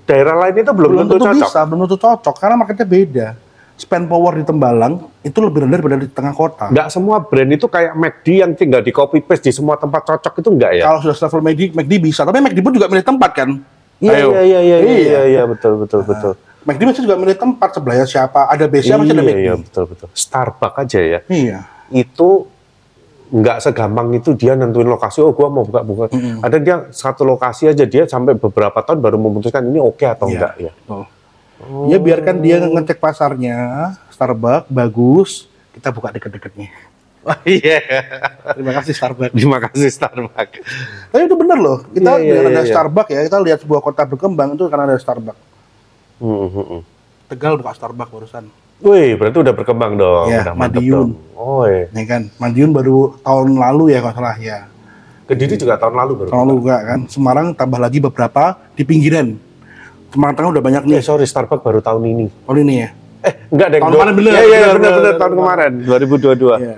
[0.04, 1.44] daerah lain itu belum, Belum tentu tentu cocok.
[1.44, 3.28] bisa, belum tentu cocok, karena marketnya beda.
[3.76, 6.68] Spend power di Tembalang itu lebih rendah daripada di tengah kota.
[6.68, 10.40] Nggak semua brand itu kayak McD yang tinggal di copy paste di semua tempat cocok
[10.40, 10.84] itu enggak ya?
[10.86, 13.50] Kalau sudah level McD, McD bisa, tapi McD pun juga milih tempat kan?
[14.00, 14.96] Iya iya iya iya Iya.
[14.96, 16.36] iya iya betul betul betul.
[16.70, 19.42] McD masih juga milih tempat sebelahnya siapa, ada base Iya masih ada McD.
[19.42, 20.08] iya betul betul.
[20.14, 21.20] Starbucks aja ya.
[21.26, 21.60] Iya.
[21.90, 22.46] Itu
[23.30, 25.22] nggak segampang itu dia nentuin lokasi.
[25.22, 26.10] Oh gua mau buka buka.
[26.42, 30.34] Ada dia satu lokasi aja dia sampai beberapa tahun baru memutuskan ini oke atau Iya.
[30.38, 30.72] enggak ya.
[30.78, 31.04] Betul.
[31.92, 33.58] Ya biarkan dia ngecek pasarnya,
[34.10, 35.32] Starbucks bagus,
[35.74, 36.70] kita buka deket-deketnya.
[37.20, 37.84] Oh, Iya.
[38.56, 39.36] Terima kasih Starbucks.
[39.36, 40.56] Terima kasih Starbucks.
[41.12, 42.72] Tapi itu bener loh, kita Iya, iya, dengan ada iya, iya.
[42.72, 45.36] Starbucks ya, kita lihat sebuah kota berkembang itu karena ada Starbucks.
[46.20, 46.82] Hmm, hmm, hmm.
[47.30, 48.46] Tegal buka Starbucks barusan,
[48.80, 50.32] Wih, berarti udah berkembang dong.
[50.32, 51.08] Iya, udah Madiun.
[51.12, 51.12] dong.
[51.36, 51.92] Oh, iya.
[51.92, 52.22] ya kan?
[52.40, 54.72] Madiun baru tahun lalu ya kalau salah ya.
[55.28, 56.30] Kediri juga tahun lalu baru.
[56.32, 57.00] Tahun lalu juga kan.
[57.06, 59.36] Semarang tambah lagi beberapa di pinggiran.
[60.10, 61.02] Semarang Tengah udah banyak Eh, nih.
[61.04, 62.26] sorry, Starbucks baru tahun ini.
[62.48, 62.90] Tahun ini ya.
[63.20, 63.80] Eh, enggak deh.
[63.80, 65.40] Tahun kemarin bener, Iya, iya, bener, bener, bener, bener, bener, tahun bener.
[65.44, 66.56] kemarin, 2022.
[66.58, 66.78] Iya.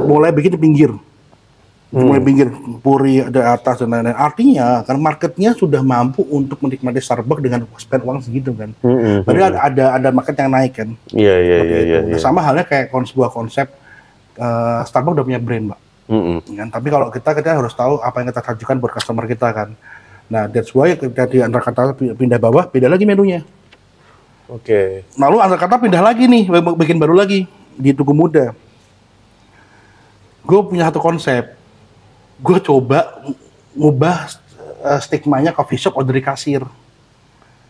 [0.00, 0.90] Mulai bikin di pinggir.
[1.90, 2.06] Hmm.
[2.06, 2.48] Mulai pinggir,
[2.86, 4.14] Puri ada atas dan lain-lain.
[4.14, 8.70] Artinya kan marketnya sudah mampu untuk menikmati Starbucks dengan spend uang segitu kan.
[8.78, 10.88] Hmm, hmm, Berarti ada, ada ada market yang naik kan.
[11.10, 11.98] Iya, iya, iya, iya.
[12.06, 12.22] Nah, iya.
[12.22, 13.66] Sama halnya kayak kon sebuah konsep
[14.38, 15.80] eh, Starbucks udah punya brand, Mbak.
[16.06, 16.38] Hmm, hmm.
[16.62, 16.68] Kan?
[16.70, 19.68] Tapi kalau kita kita harus tahu apa yang kita sajikan buat customer kita kan.
[20.30, 23.42] Nah, that's why kita di antara kata pindah bawah, beda lagi menunya.
[24.46, 25.06] Oke.
[25.18, 26.46] Lalu antar kata pindah lagi nih,
[26.78, 28.54] bikin baru lagi di Tugu Muda.
[30.46, 31.59] Gue punya satu konsep.
[32.40, 33.36] Gue coba ng-
[33.72, 34.16] ngubah
[34.80, 36.64] eh, stigmanya coffee shop order di kasir.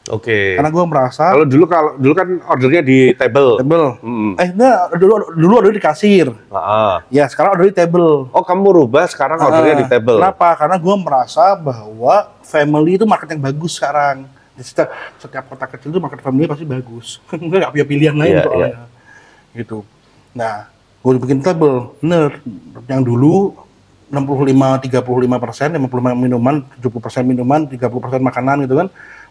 [0.09, 0.59] Oke.
[0.59, 3.61] Karena gue merasa Kalau dulu kalau dulu kan ordernya di table.
[3.61, 3.87] table.
[4.01, 4.33] Hmm.
[4.35, 6.33] Eh, nah, dulu dulu order di kasir.
[6.49, 7.05] Ah.
[7.09, 8.27] Ya, sekarang order di table.
[8.29, 10.19] Oh, kamu rubah sekarang ordernya di Ah, table.
[10.19, 10.49] Kenapa?
[10.57, 14.27] Karena gue merasa bahwa family itu market yang bagus sekarang.
[14.51, 17.23] Di setiap, setiap kota kecil itu market family pasti bagus.
[17.31, 18.77] Gue nggak punya pilihan lain Iya, soalnya.
[19.53, 19.79] Gitu.
[20.31, 20.67] Nah,
[21.01, 21.95] gue bikin table.
[21.99, 22.41] Bener.
[22.85, 23.35] Yang dulu
[24.11, 28.88] 65 35 persen, 55 minuman, 70 persen minuman, 30 persen makanan gitu kan.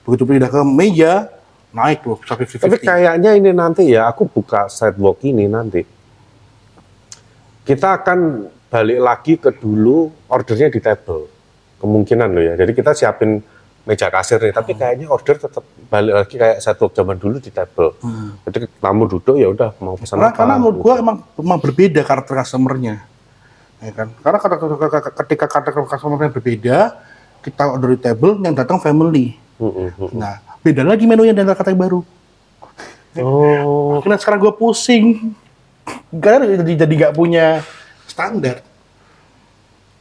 [0.07, 1.27] Begitu pindah ke meja,
[1.75, 5.83] naik loh sampai 50 Tapi kayaknya ini nanti ya, aku buka sidewalk ini nanti.
[7.67, 11.27] Kita akan balik lagi ke dulu ordernya di table.
[11.77, 12.53] Kemungkinan loh ya.
[12.57, 13.43] Jadi kita siapin
[13.87, 17.97] meja kasir nih, tapi kayaknya order tetap balik lagi kayak satu zaman dulu di table.
[18.45, 20.37] Jadi tamu duduk ya udah mau pesan Karena, apa.
[20.37, 23.01] karena menurut gua emang emang berbeda karakter customernya.
[23.79, 24.07] Ya kan?
[24.19, 24.37] Karena
[25.23, 26.77] ketika karakter customernya berbeda,
[27.39, 29.39] kita order di table yang datang family.
[29.59, 30.09] Mm, mm, mm.
[30.19, 32.01] Nah, beda lagi menunya kata yang baru.
[33.19, 35.33] Oh, Karena sekarang gue pusing.
[36.13, 37.63] Karena jadi jadi nggak punya
[38.05, 38.61] standar.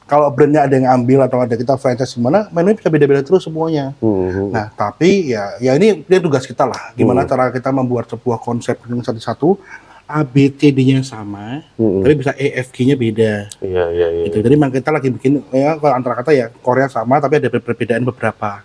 [0.08, 3.92] Kalau brandnya ada yang ambil atau ada kita franchise gimana, menunya bisa beda-beda terus semuanya.
[4.00, 4.48] mm, mm.
[4.50, 6.96] Nah, tapi ya ya ini dia tugas kita lah.
[6.96, 9.60] Gimana cara kita membuat sebuah konsep yang satu-satu
[10.08, 12.00] ABCD-nya sama, Mm-mm.
[12.00, 13.32] tapi bisa EFG-nya beda.
[13.60, 14.24] Iya, iya, iya.
[14.24, 14.40] Gitu.
[14.40, 18.02] Jadi memang kita lagi bikin ya kalau antara kata ya Korea sama tapi ada perbedaan
[18.02, 18.64] beberapa.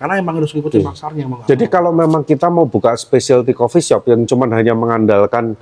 [0.00, 1.28] Karena emang harus ngikutin pasarnya.
[1.28, 1.72] mau nggak Jadi mau.
[1.76, 5.52] kalau memang kita mau buka specialty coffee shop yang cuman hanya mengandalkan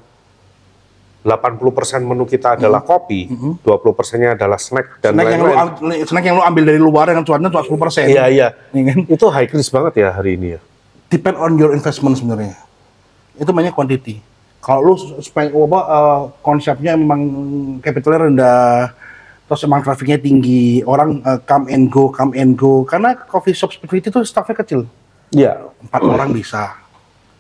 [1.27, 3.27] 80% menu kita adalah kopi,
[3.67, 5.99] 20%-nya adalah snack dan snack yang, lu, lain-lain.
[5.99, 8.05] am- snack yang lu ambil dari luar yang cuannya cuma 10 persen.
[8.07, 8.49] Iya, iya.
[8.55, 8.99] kan?
[9.11, 10.61] Itu high risk banget ya hari ini ya.
[11.11, 12.55] Depend on your investment sebenarnya.
[13.35, 14.23] Itu banyak quantity.
[14.59, 17.21] Kalau lu spend apa eh, konsepnya memang
[17.79, 18.91] capitalnya rendah,
[19.47, 22.83] terus emang trafficnya tinggi, orang eh, come and go, come and go.
[22.83, 24.81] Karena coffee shop seperti itu tuh staffnya kecil,
[25.31, 25.71] Iya.
[25.85, 26.75] empat orang bisa.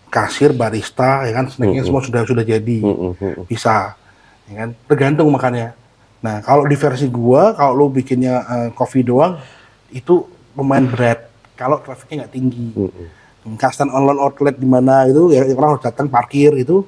[0.08, 2.80] Kasir, barista, ya kan, snacknya semua sudah sudah jadi,
[3.44, 3.92] bisa,
[4.48, 4.68] ya kan.
[4.88, 5.76] Tergantung makannya.
[6.24, 9.36] Nah, kalau di versi gua, kalau lu bikinnya eh, coffee doang,
[9.92, 10.24] itu
[10.56, 11.28] lumayan berat.
[11.60, 12.66] Kalau trafficnya nggak tinggi.
[13.58, 16.84] Custom online outlet di mana itu ya orang harus datang parkir itu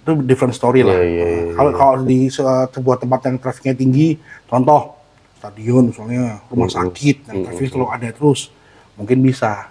[0.00, 0.96] itu different story lah.
[0.96, 4.16] Iya, iya, iya, Kalau kalau di se- sebuah tempat yang trafficnya tinggi,
[4.48, 4.96] contoh
[5.36, 8.48] stadion misalnya, rumah sakit yang traffic selalu ada terus,
[8.96, 9.68] mungkin bisa.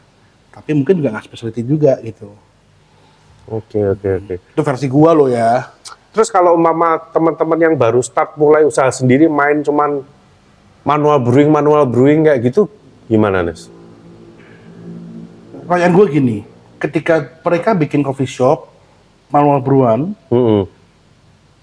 [0.54, 2.30] Tapi mungkin juga nggak specialty juga gitu.
[3.50, 4.34] Oke, oke, oke.
[4.54, 5.74] Itu versi gua loh ya.
[6.10, 10.02] Terus kalau mama teman-teman yang baru start mulai usaha sendiri main cuman
[10.82, 12.66] manual brewing, manual brewing kayak gitu,
[13.06, 13.70] gimana, Nes?
[15.70, 16.38] Pertanyaan gue gini,
[16.82, 18.74] ketika mereka bikin coffee shop,
[19.30, 20.66] manual brewan, Mm-mm.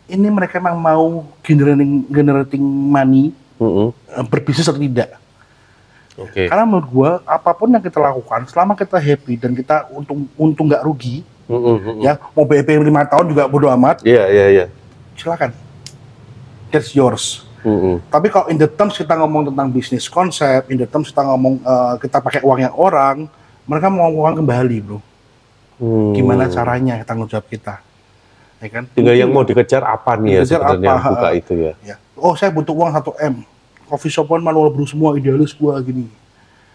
[0.07, 1.05] ini mereka memang mau
[1.42, 3.90] generating generating money, Mm-mm.
[3.90, 5.18] eh, berbisnis atau tidak?
[6.16, 6.48] Oke.
[6.48, 10.64] Karena menurut gua apa pun yang kita lakukan selama kita happy dan kita untung untung
[10.64, 12.02] nggak rugi Mm-mm, mm-mm.
[12.02, 14.64] ya mau BP lima tahun juga bodo amat Iya, iya, iya.
[15.14, 15.55] silakan
[16.74, 18.02] that's yours Mm-mm.
[18.11, 21.62] tapi kalau in the terms kita ngomong tentang bisnis konsep in the terms kita ngomong
[21.62, 23.31] eh, kita pakai uang yang orang
[23.62, 24.98] mereka mau uang kembali bro
[25.77, 26.17] Hmm.
[26.17, 27.85] gimana caranya tanggung jawab kita
[28.65, 31.73] ya kan Tinggal yang mau dikejar apa nih ya Dikejar sebenarnya apa, buka itu ya.
[31.85, 33.35] ya oh saya butuh uang 1 m
[33.85, 36.09] coffee shop one manual brew semua idealis gua gini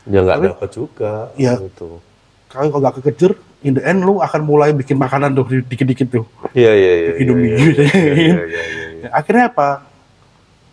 [0.02, 1.30] Ya nggak dapat juga.
[1.34, 1.62] Iya.
[1.62, 2.02] Gitu.
[2.50, 6.08] kalau kalau nggak kekejar in the end lu akan mulai bikin makanan tuh di- dikit-dikit
[6.10, 7.12] tuh Iya, iya, iya.
[7.18, 7.58] Bikin iya,
[8.14, 8.86] iya, iya.
[9.02, 9.82] Ya, akhirnya apa?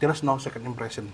[0.00, 1.08] There is no second impression.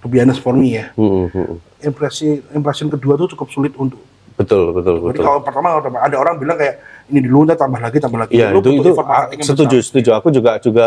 [0.00, 0.96] To be honest for me ya.
[0.96, 1.60] Mm-mm.
[1.84, 4.00] Impresi impression kedua tuh cukup sulit untuk.
[4.38, 5.24] Betul, betul, Jadi betul.
[5.26, 6.78] kalau pertama ada- orang bilang kayak
[7.10, 8.38] ini dulu ntar tambah lagi tambah lagi.
[8.38, 8.90] Iya, itu itu
[9.42, 9.86] setuju, besar.
[9.90, 10.10] setuju.
[10.14, 10.86] Aku juga juga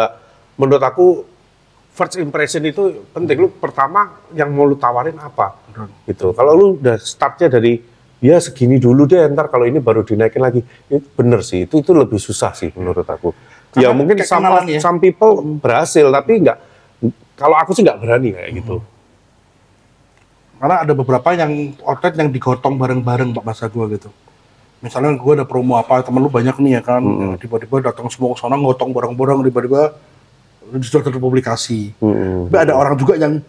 [0.55, 1.27] menurut aku
[1.91, 3.43] first impression itu penting.
[3.43, 5.59] Lu pertama yang mau lu tawarin apa?
[5.67, 5.87] Betul.
[6.07, 6.27] Gitu.
[6.31, 7.83] Kalau lu udah startnya dari
[8.23, 10.63] ya segini dulu deh, ntar kalau ini baru dinaikin lagi.
[10.87, 11.67] Itu bener sih.
[11.67, 13.35] Itu itu lebih susah sih menurut aku.
[13.75, 14.79] ya Karena mungkin kayak some, ya.
[14.79, 16.57] some people berhasil, tapi nggak.
[17.35, 18.79] Kalau aku sih nggak berani kayak gitu.
[20.61, 24.13] Karena ada beberapa yang outlet yang digotong bareng-bareng pak bahasa gua gitu.
[24.77, 27.01] Misalnya gua ada promo apa temen lu banyak nih ya kan,
[27.37, 29.97] tiba-tiba datang semua ke sana ngotong bareng-bareng tiba-tiba
[30.77, 31.97] sudah terpublikasi.
[31.97, 32.47] Mm-mm.
[32.47, 33.41] Tapi ada orang juga yang,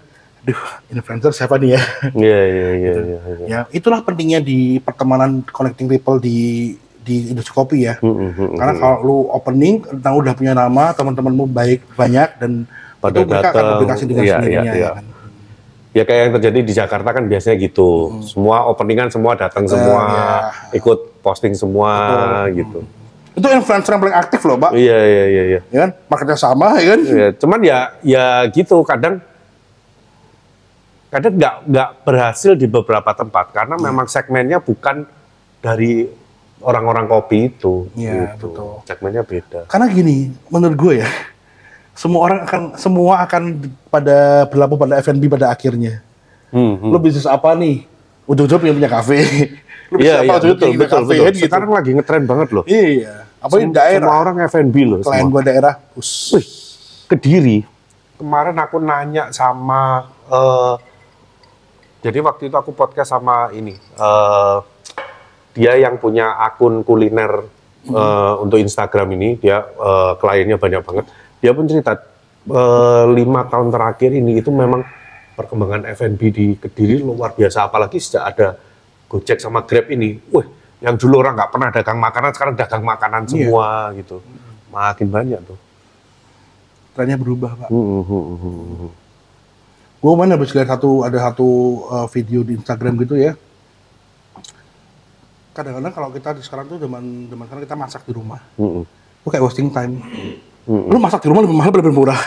[0.43, 1.81] aduh influencer siapa nih ya?
[2.11, 3.19] Iya, iya, iya, iya.
[3.29, 3.47] iya.
[3.47, 8.57] ya itulah pentingnya di pertemanan connecting people di di industri kopi ya Mm-mm, mm-mm.
[8.57, 12.63] karena kalau lu opening tentang udah punya nama teman-temanmu baik banyak dan
[12.99, 13.71] Pada itu mereka akan datang.
[13.75, 14.91] publikasi dengan Iya, sendirinya iya, ya iya.
[14.95, 15.05] kan?
[15.93, 18.21] Ya kayak yang terjadi di Jakarta kan biasanya gitu.
[18.25, 20.37] Semua openingan semua datang semua, iya.
[20.77, 21.93] ikut posting semua
[22.51, 22.83] gitu.
[23.33, 25.61] itu influencer yang paling aktif loh pak Iya iya iya iya.
[25.73, 29.25] ya kan marketnya sama ya kan Ya, cuman ya ya gitu kadang
[31.09, 35.09] kadang nggak nggak berhasil di beberapa tempat karena memang segmennya bukan
[35.65, 36.09] dari
[36.61, 37.89] orang-orang kopi itu.
[37.97, 38.53] Iya, gitu.
[38.53, 38.73] betul.
[38.85, 39.61] Segmennya beda.
[39.65, 40.17] karena gini
[40.53, 41.09] menurut gue ya
[41.93, 43.43] semua orang akan semua akan
[43.87, 46.01] pada berlabuh pada F&B pada akhirnya
[46.49, 46.93] Hmm, hmm.
[46.93, 47.89] lu bisnis apa nih
[48.25, 49.19] ujung-ujung punya punya kafe
[49.91, 51.23] lu bisnis Iya apa iya ujung-ujung betul betul kafe, betul.
[51.23, 51.45] kan gitu.
[51.47, 52.65] Sekarang lagi ngetren banget loh.
[52.67, 54.99] iya apa di Sem- daerah Semua orang F&B loh.
[55.01, 56.47] klien gua daerah us Wih,
[57.09, 57.59] Kediri.
[58.15, 59.83] Kemarin aku nanya sama
[60.29, 60.75] eh,
[62.03, 64.57] jadi waktu itu aku podcast sama ini eh,
[65.53, 67.49] dia yang punya akun kuliner
[67.85, 71.05] eh, untuk Instagram ini dia eh, kliennya banyak banget.
[71.43, 71.99] Dia pun cerita
[72.47, 74.87] eh, lima tahun terakhir ini itu memang
[75.35, 77.67] perkembangan F&B di Kediri luar biasa.
[77.67, 78.55] Apalagi sejak ada
[79.11, 80.23] Gojek sama Grab ini.
[80.31, 80.47] Wih,
[80.79, 84.23] yang dulu orang nggak pernah dagang makanan sekarang dagang makanan semua gitu.
[84.71, 85.59] Makin banyak tuh.
[86.93, 87.69] trennya berubah pak.
[87.73, 88.91] Hmm, hmm, hmm,
[89.97, 91.49] gue mana habis lihat satu ada satu
[91.89, 93.33] uh, video di Instagram gitu ya.
[95.57, 98.45] Kadang-kadang kalau kita di sekarang tuh zaman zaman sekarang kita masak di rumah.
[98.61, 100.05] Hmm, itu kayak wasting time
[100.67, 100.91] hmm.
[100.91, 102.23] lu masak di rumah lebih mahal lebih murah.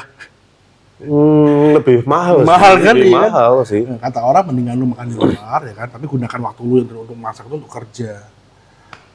[0.95, 3.19] Hmm, lebih mahal sih, Mahal kan, lebih iya.
[3.19, 3.84] mahal sih.
[3.84, 5.88] kata orang mendingan lu makan di luar ya kan?
[5.91, 8.24] Tapi gunakan waktu lu untuk untuk masak itu untuk kerja.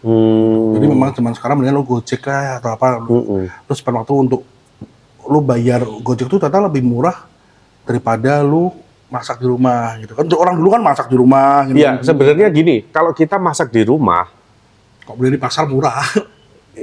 [0.05, 3.97] Hmm, jadi memang zaman sekarang mendingan lu gojek lah atau apa lu, hmm, lu spend
[3.97, 4.41] waktu untuk
[5.25, 7.17] lu bayar gojek itu ternyata lebih murah
[7.89, 8.77] daripada lu
[9.09, 10.25] masak di rumah gitu kan?
[10.37, 14.29] Orang dulu kan masak di rumah gitu Iya, sebenarnya gini, kalau kita masak di rumah,
[15.03, 15.97] kok beli di pasar murah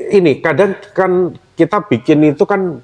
[0.10, 1.12] ini kadang kan
[1.54, 2.80] kita bikin itu kan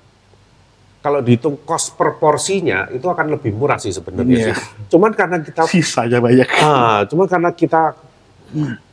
[1.00, 4.46] kalau dihitung cost per porsinya itu akan lebih murah sih sebenarnya Iya.
[4.50, 4.56] sih.
[4.88, 7.92] Cuman karena kita sisanya banyak ah, cuma karena kita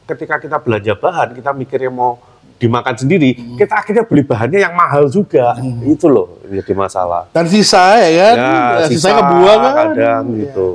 [0.06, 2.18] ketika kita belanja bahan, kita mikirnya mau
[2.56, 5.54] dimakan sendiri, kita akhirnya beli bahannya yang mahal juga.
[5.80, 7.30] Itu loh jadi masalah.
[7.30, 8.54] dan sisa ya kan Ya,
[8.84, 10.38] sisa, sisa kebuang kan kadang Iya.
[10.42, 10.68] gitu.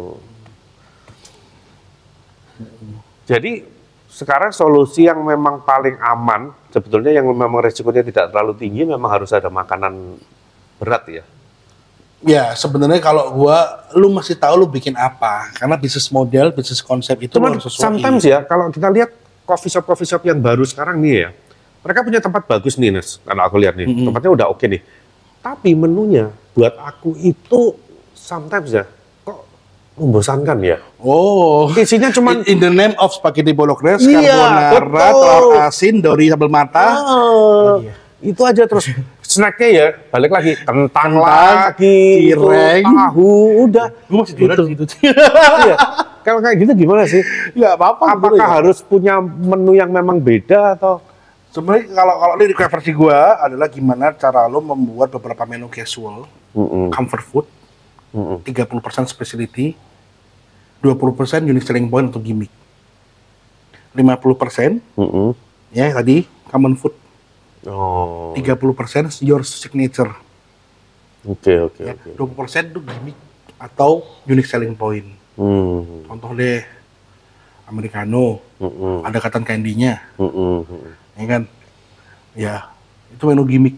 [3.25, 3.65] Jadi
[4.07, 9.31] sekarang solusi yang memang paling aman sebetulnya yang memang resikonya tidak terlalu tinggi memang harus
[9.31, 10.19] ada makanan
[10.75, 11.23] berat ya.
[12.19, 17.15] ya sebenarnya kalau gua lu masih tahu lu bikin apa karena bisnis model bisnis konsep
[17.23, 19.15] itu Cuman harus sesuai sometimes ya kalau kita lihat
[19.47, 21.29] coffee shop coffee shop yang baru sekarang nih ya,
[21.85, 23.21] mereka punya tempat bagus nih Nes.
[23.21, 24.09] Kalau aku lihat nih, Mm-mm.
[24.09, 24.81] tempatnya udah oke nih.
[25.39, 27.77] Tapi menunya buat aku itu
[28.17, 28.89] sometimes ya
[29.95, 30.77] membosankan ya.
[30.97, 34.35] oh Isinya cuman in, in the name of spaghetti bolognese Iya,
[34.69, 35.23] carbonara betul.
[35.23, 37.93] telur asin dori sambal mata Ah, iya.
[38.17, 38.89] Itu aja terus
[39.21, 42.83] snacknya ya balik lagi kentang, lagi, cireng.
[42.83, 43.31] tahu,
[43.63, 43.87] udah.
[44.05, 44.63] gua masih Gitu.
[44.63, 44.83] di situ
[45.61, 45.75] Iya.
[46.21, 47.21] Kalau kayak gitu gimana sih?
[47.53, 48.47] nggak apa-apa Apakah gitu ya.
[48.51, 50.99] harus punya menu yang memang beda atau?
[51.49, 56.91] sebenarnya kalau kalau ini versi gua adalah gimana cara lo membuat beberapa menu casual Mm-mm,
[56.91, 57.45] comfort food
[58.15, 58.39] mm-mm.
[58.41, 58.71] 30%
[59.05, 59.75] specialty,
[60.79, 60.95] 20%
[61.43, 62.51] unique selling point untuk gimmick.
[63.91, 65.31] 50% Mm-mm.
[65.71, 66.95] ya tadi common food,
[67.65, 68.61] Oh, 30%
[69.25, 70.11] your signature,
[71.25, 71.95] oke oke ya.
[71.97, 72.13] oke.
[72.13, 73.17] 20% itu gimmick
[73.57, 75.07] atau unique selling point.
[75.33, 76.61] Hmm, Contoh deh
[77.65, 80.91] americano, mm-mm, ada cotton candy-nya, mm-mm, mm-mm.
[81.17, 81.41] ya kan?
[82.35, 82.53] Ya,
[83.09, 83.75] itu menu gimmick.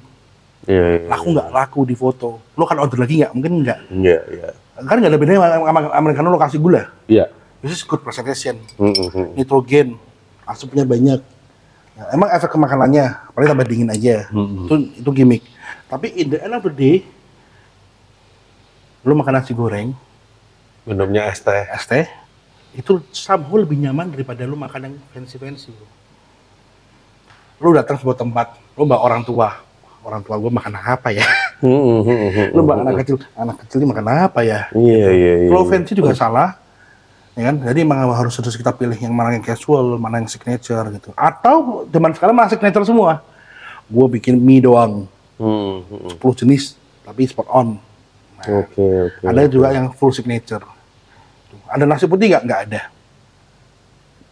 [0.67, 2.43] Iya, iya, Laku nggak laku di foto.
[2.59, 3.31] Lo kan order lagi nggak?
[3.31, 3.79] Mungkin nggak.
[3.87, 4.49] Iya, iya.
[4.83, 6.91] Kan nggak ada bedanya sama americano lo kasih gula.
[7.07, 7.31] Iya.
[7.63, 8.59] This is good presentation.
[8.77, 9.27] Mm-mm, mm-mm.
[9.33, 9.95] nitrogen,
[10.45, 11.23] asapnya banyak.
[11.97, 14.29] Ya, emang efek ke makanannya, paling tambah dingin aja.
[14.29, 14.69] Mm-mm.
[14.69, 15.41] Itu itu gimmick.
[15.89, 16.95] Tapi in the end of the day,
[19.07, 19.95] lu makan nasi goreng,
[20.83, 21.63] Minumnya es teh.
[21.71, 22.05] es teh,
[22.75, 25.71] itu somehow lebih nyaman daripada lu makan yang fancy-fancy.
[25.73, 25.87] Bro.
[27.57, 29.57] Lu datang sebuah tempat, lu mbak orang tua,
[30.07, 31.25] orang tua gua makan apa ya?
[31.59, 32.83] Mm-mm, mm-mm, lu mbak mm-mm.
[32.87, 34.59] anak kecil, anak kecil ini makan apa ya?
[34.71, 35.47] Iya, iya, iya.
[35.51, 36.55] Kalau fancy juga salah,
[37.35, 37.55] ya kan?
[37.67, 41.11] Jadi emang harus harus kita pilih yang mana yang casual, mana yang signature gitu.
[41.19, 43.19] Atau zaman sekarang malah signature semua.
[43.91, 46.73] Gue bikin mie doang, Hmm, hmm, 10 jenis,
[47.05, 47.77] tapi spot on.
[48.41, 49.21] Nah, Oke, oke.
[49.21, 50.65] ada juga yang full signature.
[51.49, 51.61] Tuh.
[51.69, 52.43] Ada nasi putih nggak?
[52.45, 52.81] Nggak ada.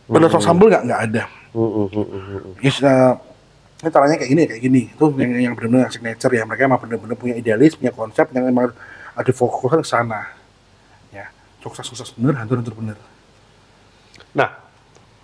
[0.10, 0.84] Ada sos sambal nggak?
[0.90, 1.24] Nggak ada.
[1.54, 2.54] Hmm, hmm, hmm, hmm, hmm.
[2.66, 3.14] Yes, eh,
[3.84, 4.82] ini caranya kayak gini, kayak gini.
[4.88, 6.48] Itu yang, yang benar-benar signature ya.
[6.48, 8.72] Mereka emang benar-benar punya idealis, punya konsep yang emang
[9.16, 10.22] ada fokusnya ke sana.
[11.12, 11.28] Ya,
[11.60, 12.98] sukses-sukses bener, hancur-hancur bener.
[14.32, 14.52] Nah,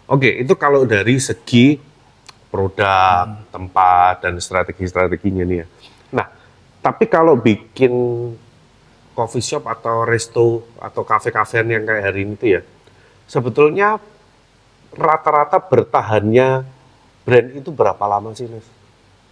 [0.07, 1.79] oke itu kalau dari segi
[2.51, 5.65] produk, tempat dan strategi-strateginya nih ya.
[6.11, 6.27] Nah,
[6.83, 7.91] tapi kalau bikin
[9.15, 12.61] coffee shop atau resto atau kafe-kafean yang kayak hari ini tuh ya,
[13.31, 13.95] sebetulnya
[14.91, 16.67] rata-rata bertahannya
[17.21, 18.65] brand itu berapa lama sih, Nes?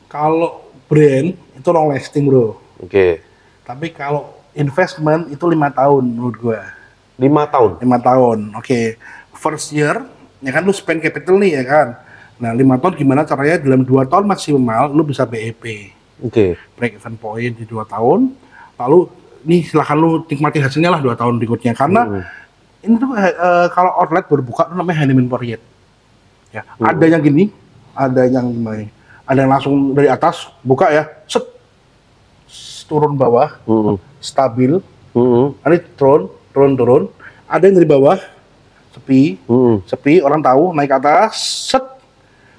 [0.06, 2.58] Kalau brand itu long lasting bro.
[2.80, 3.22] Oke,
[3.62, 6.62] Tapi kalau investment itu lima tahun menurut gua.
[7.20, 7.78] lima tahun.
[7.78, 8.40] Lima tahun.
[8.56, 8.96] Oke.
[9.36, 10.02] First year,
[10.40, 11.88] ya kan lu spend capital nih ya kan.
[12.40, 15.92] Nah lima tahun gimana caranya dalam dua tahun maksimal lu bisa BEP.
[16.20, 18.32] Oke, Break even point di dua tahun.
[18.76, 19.00] Lalu
[19.44, 21.72] nih silahkan lu nikmati hasilnya lah dua tahun berikutnya.
[21.74, 22.24] Karena Hmm.
[22.82, 23.32] ini tuh eh,
[23.70, 25.60] kalau outlet berbuka namanya honeymoon period.
[26.50, 26.88] Ya, Hmm.
[26.90, 27.52] ada yang gini,
[28.00, 28.88] ada yang gimana?
[29.28, 31.44] Ada yang langsung dari atas buka ya, set
[32.88, 34.82] turun bawah, Hmm, stabil,
[35.14, 37.04] hmm, nanti turun, turun, turun.
[37.46, 38.18] Ada yang dari bawah,
[38.90, 41.38] sepi, hmm, sepi, orang tahu, naik ke atas,
[41.70, 41.86] set.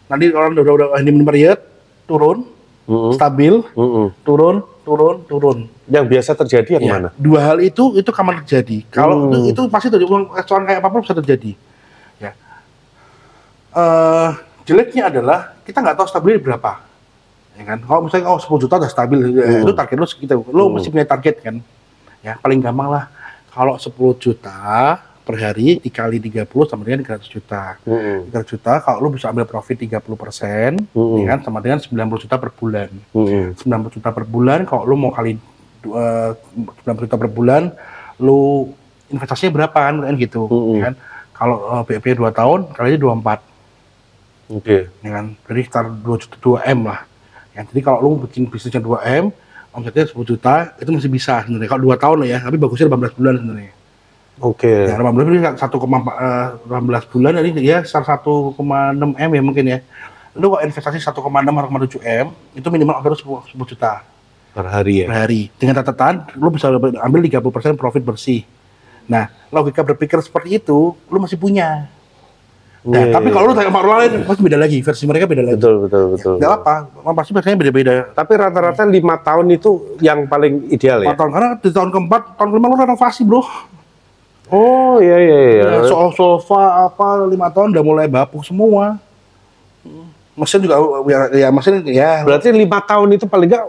[0.07, 0.89] Nanti orang udah udah
[1.27, 1.59] period,
[2.07, 2.47] turun,
[2.87, 5.59] hmm, stabil, hmm, turun, turun, turun.
[5.91, 7.09] Yang biasa terjadi yang Ya, mana?
[7.19, 8.87] Dua hal itu itu akan terjadi.
[8.95, 9.51] Kalau Hmm.
[9.51, 10.11] itu, itu pasti terjadi.
[10.31, 11.59] Restoran kayak apa pun bisa terjadi.
[12.23, 12.31] Ya.
[13.75, 14.31] Eh,
[14.71, 16.79] jeleknya adalah kita nggak tahu stabil berapa.
[17.59, 17.79] Ya kan?
[17.83, 19.63] Kalau misalnya oh 10 juta udah stabil, ya, Hmm.
[19.67, 20.35] itu target lu segitu.
[20.49, 21.59] Lu mesti punya target kan.
[22.23, 23.05] Ya, paling gampang lah.
[23.51, 24.55] Kalau 10 juta
[25.21, 27.77] per hari dikali 30 sama dengan 300 juta.
[27.83, 28.31] Mm-mm.
[28.31, 31.23] 300 juta kalau lu bisa ambil profit 30 persen, Mm-mm.
[31.23, 32.89] ya kan sama dengan 90 juta per bulan.
[33.13, 33.59] Mm-mm.
[33.59, 35.35] 90 juta per bulan kalau lu mau kali
[35.87, 36.31] uh,
[36.87, 37.71] 90 juta per bulan
[38.19, 38.71] lu
[39.09, 40.75] investasinya berapa kan kan gitu Mm-mm.
[40.77, 40.95] ya kan
[41.35, 43.50] kalau uh, BEP 2 tahun kali aja 24
[44.51, 44.91] Oke.
[45.01, 47.01] ya kan jadi sekitar 2 juta 2 M lah
[47.55, 49.25] ya, jadi kalau lu bikin bisnisnya 2 M
[49.71, 53.15] omsetnya 10 juta itu masih bisa sebenarnya kalau 2 tahun lah ya tapi bagusnya 18
[53.15, 53.73] bulan sebenarnya
[54.43, 54.75] Oke.
[54.91, 58.59] ya 18 bulan ini 1,18 bulan jadi ya sekitar 1,6
[59.15, 59.79] M ya mungkin ya
[60.35, 64.03] lu kalau investasi 1,6 atau 1,7 M itu minimal omset lu 10, 10 juta
[64.51, 65.19] Per hari per ya.
[65.23, 65.43] hari.
[65.55, 68.43] Dengan catatan, lu bisa ambil 30% profit bersih.
[69.07, 71.87] Nah, logika berpikir seperti itu, lu masih punya.
[72.81, 74.79] Nah, Iya, tapi iya, kalau lu tanya sama orang lain, pasti beda lagi.
[74.81, 75.61] Versi mereka beda lagi.
[75.61, 76.35] Betul betul betul.
[76.41, 76.75] Gak apa,
[77.13, 77.93] pasti biasanya beda-beda.
[78.17, 79.71] Tapi rata-rata lima tahun itu
[80.01, 81.13] yang paling ideal ya.
[81.13, 83.45] Tahun, karena di tahun keempat, tahun kelima lu renovasi bro.
[84.51, 85.63] Oh iya iya iya.
[85.63, 88.99] Ya, soal sofa apa lima tahun udah mulai bapuk semua.
[90.35, 92.25] Mesin juga ya, ya mesin ya.
[92.25, 93.65] Berarti lima tahun itu paling nggak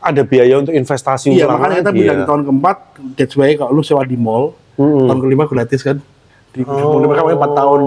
[0.00, 2.20] ada biaya untuk investasi Iya makanya kita bilang ya.
[2.24, 2.76] di tahun keempat,
[3.20, 5.08] that's why kalau lu sewa di mall, Mm-mm.
[5.08, 6.00] tahun kelima gratis kan.
[6.50, 7.80] Di tahun kelima kan 4 tahun.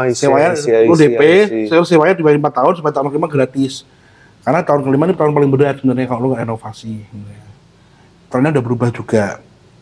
[0.00, 0.56] Oh, I see, sewanya
[0.88, 1.20] lu DP,
[1.68, 3.84] sewanya dibayar 4 tahun sampai tahun kelima gratis.
[4.40, 7.04] Karena tahun kelima ini tahun paling berat sebenarnya kalau lu nggak renovasi.
[7.04, 7.48] sebenarnya.
[8.32, 9.24] Tahunnya udah berubah juga.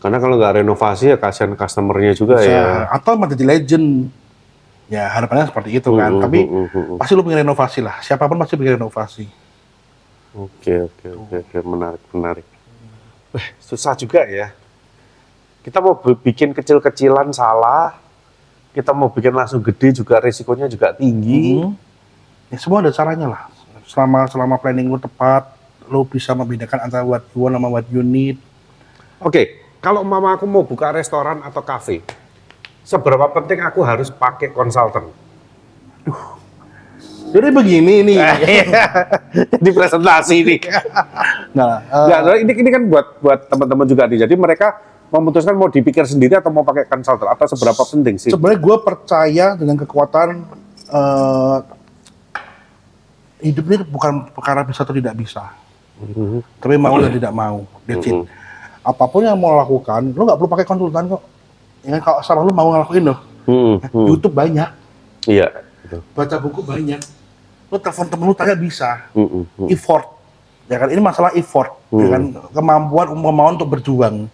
[0.03, 2.63] Karena kalau nggak renovasi ya kasihan customernya juga Bisa- ya.
[2.91, 4.11] Atau menjadi legend.
[4.89, 6.17] Ya harapannya seperti itu kan.
[6.17, 6.97] Mm, Tapi mm, mm.
[6.97, 8.01] pasti lu pengen renovasi lah.
[8.01, 9.25] Siapa pun pasti pengen renovasi.
[10.33, 11.07] Oke oke
[11.39, 12.47] oke menarik menarik.
[13.29, 14.49] Wah susah juga ya.
[15.61, 17.93] Kita mau bi- bikin kecil-kecilan salah,
[18.73, 21.61] kita mau bikin langsung gede juga risikonya juga tinggi.
[21.61, 21.73] Hmm.
[22.49, 23.43] Ya semua ada caranya lah.
[23.89, 25.49] Selama selama planning lu tepat,
[25.89, 28.37] lu bisa membedakan antara what you want sama what you need.
[29.19, 32.05] Oke, kalau mama aku mau buka restoran atau kafe,
[32.85, 35.09] seberapa penting aku harus pakai konsultan?
[37.29, 38.19] Jadi begini nih.
[39.53, 40.57] Jadi presentasi ini.
[41.53, 44.25] nah, eh, Ya, ini ini kan buat buat teman-teman juga nih.
[44.25, 48.29] Jadi mereka memutuskan mau dipikir sendiri atau mau pakai konsultan atau seberapa penting sih?
[48.29, 50.27] sebenarnya gue percaya dengan kekuatan
[50.87, 51.57] eh,
[53.41, 55.55] hidup ini bukan perkara bisa atau tidak bisa,
[55.97, 56.43] Mhm.
[56.59, 57.63] tapi mau dan tidak mau.
[57.85, 58.13] That's it.
[58.13, 58.25] Mhm.
[58.81, 61.21] Apa pun yang mau lakukan, lo nggak perlu pakai konsultan kok.
[61.79, 64.05] Ya kalau sama lo mau ngelakuin lo, Hmm, hmm.
[64.09, 64.67] YouTube banyak,
[65.25, 65.47] Iya.
[65.81, 66.01] betul.
[66.11, 66.99] baca buku banyak,
[67.65, 69.67] lo telepon temen lo tanya bisa, Hmm, hmm, hmm.
[69.69, 70.05] effort,
[70.67, 72.11] ya kan ini masalah effort, ya Hmm.
[72.11, 74.27] kan kemampuan kemauan untuk berjuang.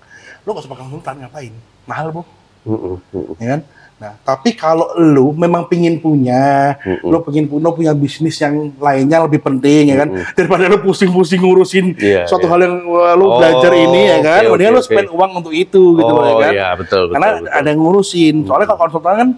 [0.45, 2.21] Lo nggak usah pakai konsultan ngapain, mahal bu.
[2.63, 2.97] Hmm.
[3.37, 3.61] ya kan?
[3.95, 7.07] Nah, tapi kalau lu memang pingin punya, Mm-mm.
[7.07, 11.39] lu pengen pu- lu punya bisnis yang lainnya lebih penting ya kan, daripada lu pusing-pusing
[11.39, 12.51] ngurusin Iya, suatu iya.
[12.51, 15.15] hal yang uh, lu Oh, belajar ini ya kan, oke, mendingan oke, lu spend oke.
[15.15, 16.51] uang untuk itu gitu loh ya Oh kan.
[16.51, 17.13] iya betul betul.
[17.15, 17.47] Karena betul.
[17.55, 18.35] ada yang ngurusin.
[18.43, 19.29] Soalnya kalau konsultan kan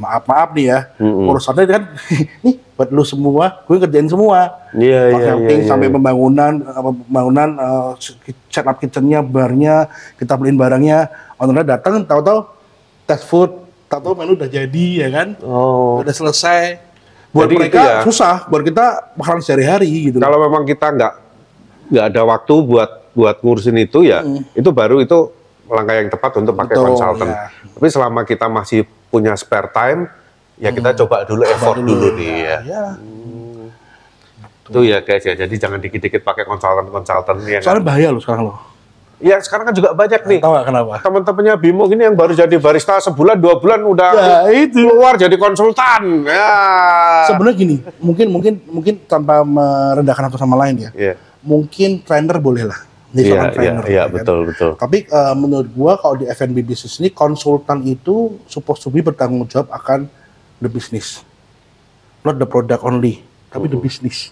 [0.00, 1.28] maaf-maaf nih ya, Mm-mm.
[1.28, 1.82] urusannya kan
[2.44, 4.56] nih buat lu semua, gue kerjain semua.
[4.72, 5.12] Iya.
[5.12, 5.68] Marketing iya.
[5.68, 7.92] sampai pembangunan apa, pembangunan uh,
[8.48, 12.48] set up kitchennya, barnya, kita beliin barangnya, ownernya datang tahu-tahu
[13.04, 13.52] test food,
[13.84, 16.00] tahu-tahu menu udah jadi ya kan, Oh.
[16.00, 16.80] udah selesai.
[17.30, 18.00] Buat Jadi itu mereka ya.
[18.02, 20.18] susah, buat kita makanan sehari-hari gitu.
[20.18, 21.12] Kalau memang kita nggak
[21.94, 24.24] nggak ada waktu buat buat ngurusin itu ya,
[24.56, 25.30] itu baru itu
[25.70, 27.28] langkah yang tepat untuk pakai Betul, konsultan.
[27.30, 27.36] ya.
[27.70, 30.06] Tapi selama kita masih punya spare time,
[30.56, 32.58] ya kita coba dulu effort dulu, nih ya.
[32.62, 32.84] ya.
[34.70, 35.34] Itu ya guys ya.
[35.34, 37.58] Jadi jangan dikit-dikit pakai konsultan-konsultan ya.
[37.58, 37.66] kan?
[37.66, 38.58] Soalnya bahaya loh sekarang loh.
[39.20, 40.40] Ya sekarang kan juga banyak nih.
[40.40, 40.94] Tahu kenapa?
[41.04, 44.80] Teman-temannya Bimo gini yang baru jadi barista sebulan dua bulan udah Ya, itu.
[44.80, 46.24] keluar jadi konsultan.
[46.24, 46.48] Ya.
[47.28, 50.90] Sebenarnya gini, mungkin mungkin mungkin tanpa merendahkan satu sama lain ya.
[50.96, 51.14] Iya.
[51.44, 52.80] Mungkin trainer boleh lah.
[53.10, 54.14] Jadi Iya, seorang iya, trainer, iya, ya kan?
[54.14, 54.70] betul, betul.
[54.78, 59.50] Tapi eh, menurut gua kalau di F&B bisnis ini konsultan itu supposed to be bertanggung
[59.50, 60.06] jawab akan
[60.62, 61.26] the business.
[62.22, 64.30] Not the product only, tapi the business.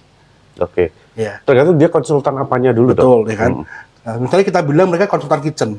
[0.63, 0.95] Oke.
[1.19, 1.43] Ya.
[1.43, 3.27] Tergantung dia konsultan apanya dulu dong.
[3.27, 3.53] Betul, ya kan?
[4.07, 5.71] Nah, misalnya kita bilang mereka konsultan kitchen.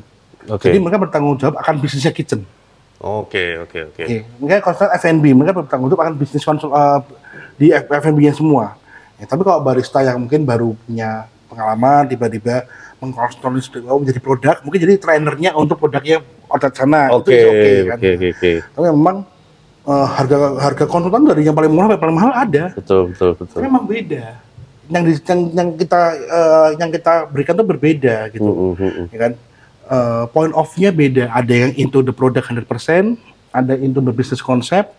[0.44, 0.68] Oke.
[0.68, 2.44] Jadi mereka bertanggung jawab akan bisnisnya kitchen.
[3.00, 4.02] Oke, oke, oke.
[4.04, 7.00] Oke, mereka konsultan F&B, mereka bertanggung jawab akan bisnis konsul eh,
[7.56, 8.76] di F&B-nya semua.
[9.16, 12.64] Ya, tapi kalau barista yang mungkin baru punya pengalaman, tiba-tiba
[13.00, 16.20] oh, menjadi produk, mungkin jadi trainernya untuk produknya
[16.52, 17.08] outlet sana.
[17.16, 17.96] Oke, itu oke kan.
[17.96, 18.52] oke, oke, oke.
[18.76, 19.16] Tapi memang
[19.88, 22.64] eh, harga harga konsultan dari yang paling murah sampai paling mahal ada.
[22.76, 23.58] Betul, betul, betul.
[23.58, 24.24] Tapi memang beda.
[24.90, 28.42] yang di- yang, yang kita eh, yang kita berikan tuh berbeda gitu.
[28.42, 29.06] Mm, mm, mm.
[29.14, 29.32] ya kan
[29.90, 32.62] Eh, point of view-nya beda ada yang into the product 100%
[33.50, 34.94] ada into the business concept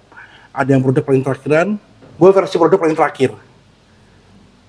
[0.52, 1.80] ada yang produk paling terakhiran
[2.20, 3.32] gue versi produk paling terakhir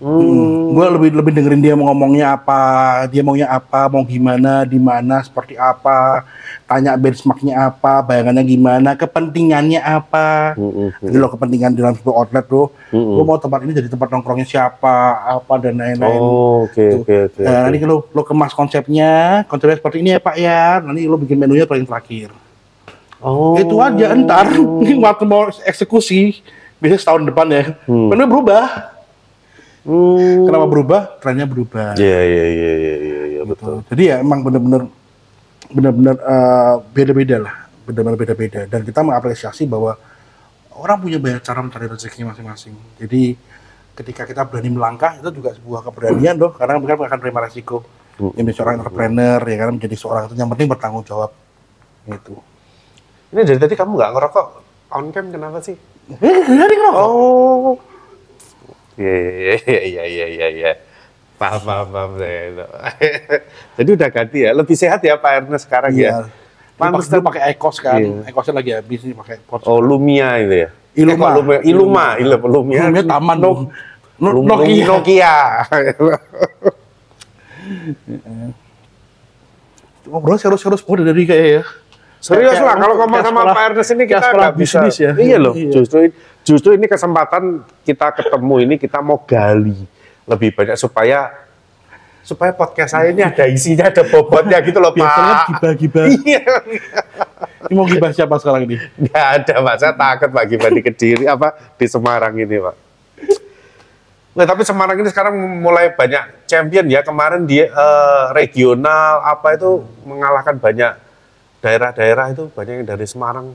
[0.02, 2.58] gue lebih lebih dengerin dia mau ngomongnya apa
[3.06, 6.26] dia maunya apa mau gimana di mana seperti apa
[6.66, 12.16] tanya benchmarknya apa bayangannya gimana kepentingannya apa Mm, mm, jadi lo kepentingan di dalam sebuah
[12.18, 13.14] outlet lo Mm-mm.
[13.14, 17.40] gue mau tempat ini jadi tempat nongkrongnya siapa apa dan lain-lain Oh, oke oke oke.
[17.42, 20.82] Nah, nanti lo lo kemas konsepnya, konsepnya seperti ini ya Pak ya.
[20.82, 22.34] Nanti lo bikin menunya paling terakhir.
[23.22, 23.54] Oh.
[23.54, 24.50] Itu aja ntar
[25.06, 26.42] waktu mau eksekusi
[26.82, 27.62] biasanya setahun depan ya.
[27.86, 28.10] Hmm.
[28.10, 28.64] Menunya berubah.
[29.82, 30.46] Hmm.
[30.46, 31.00] Kenapa berubah?
[31.18, 31.98] Trennya berubah.
[31.98, 33.82] Iya iya iya iya iya iya, betul.
[33.90, 34.86] Jadi ya emang bener-bener
[35.74, 38.60] bener-bener eh, beda-beda lah, bener-bener beda-beda.
[38.70, 39.98] Dan kita mengapresiasi bahwa
[40.78, 42.74] orang punya banyak cara mencari rezeki masing-masing.
[43.02, 43.34] Jadi
[43.98, 47.82] ketika kita berani melangkah itu juga sebuah keberanian loh, karena mereka akan terima resiko.
[48.22, 48.30] Hmm.
[48.38, 51.34] Menjadi seorang entrepreneur ya kan menjadi seorang itu yang penting bertanggung jawab.
[52.06, 52.34] Gitu.
[53.34, 54.46] Ini dari tadi kamu nggak ngerokok
[54.94, 55.74] on cam kenapa sih?
[56.22, 57.02] Eh, ngerokok.
[57.02, 57.74] Oh.
[58.96, 60.72] Iya iya iya iya iya iya.
[61.36, 62.64] Paham paham paham saya itu.
[63.80, 64.50] Jadi udah ganti ya.
[64.52, 66.22] Lebih sehat ya Pak Ernest sekarang Iya.
[66.22, 66.26] ya.
[66.72, 67.98] Pantes dulu pakai Ecos kan.
[67.98, 68.26] Iya.
[68.26, 69.62] Ecosnya lagi habis nih pakai Ecos.
[69.64, 70.68] Oh Lumia itu ya.
[70.92, 71.24] Iluma.
[71.24, 71.58] Eh, Lumia.
[71.64, 72.80] Iluma, Iluma, Lumia.
[72.86, 73.66] Lumia taman No-.
[74.20, 74.86] No- Nokia.
[74.86, 75.34] Nokia.
[80.02, 81.62] Ngobrol serius-serius mulu dari kayak ya.
[82.22, 84.78] Serius lah, kalau ngomong sama sekolah- Pak Ernest ini kita nggak bisa.
[84.78, 85.10] bisnis ya.
[85.12, 85.70] Iya loh, Iya.
[85.74, 85.98] justru
[86.40, 87.42] justru ini kesempatan
[87.82, 89.74] kita ketemu ini kita mau gali
[90.22, 91.34] lebih banyak supaya
[92.22, 95.46] supaya podcast saya ini ada isinya, ada bobotnya gitu loh Biasanya Pak.
[95.50, 96.04] gibah-gibah.
[96.22, 96.42] Iya,
[97.62, 98.78] Ini mau gibah siapa sekarang ini?
[99.00, 99.74] nggak ada Pak.
[99.76, 102.74] Saya takut Pak Gimana di Kediri apa di Semarang ini Pak.
[104.32, 107.02] Nah, tapi Semarang ini sekarang mulai banyak champion ya.
[107.02, 109.70] Kemarin di eh, regional apa itu
[110.02, 110.92] mengalahkan banyak
[111.62, 113.54] daerah-daerah itu banyak yang dari Semarang.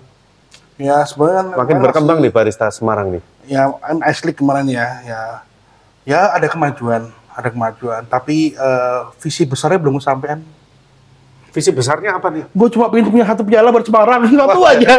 [0.79, 3.21] Ya sebenarnya kan Makin berkembang masih- nih barista Semarang nih.
[3.45, 5.19] Ya kan Ice League kemarin ya, ya,
[6.07, 8.07] ya ada kemajuan, ada kemajuan.
[8.07, 10.39] Tapi eh, visi besarnya belum kesampaian.
[11.51, 12.45] Visi besarnya apa nih?
[12.53, 14.93] Gue cuma pengen punya satu piala buat Semarang, satu aja.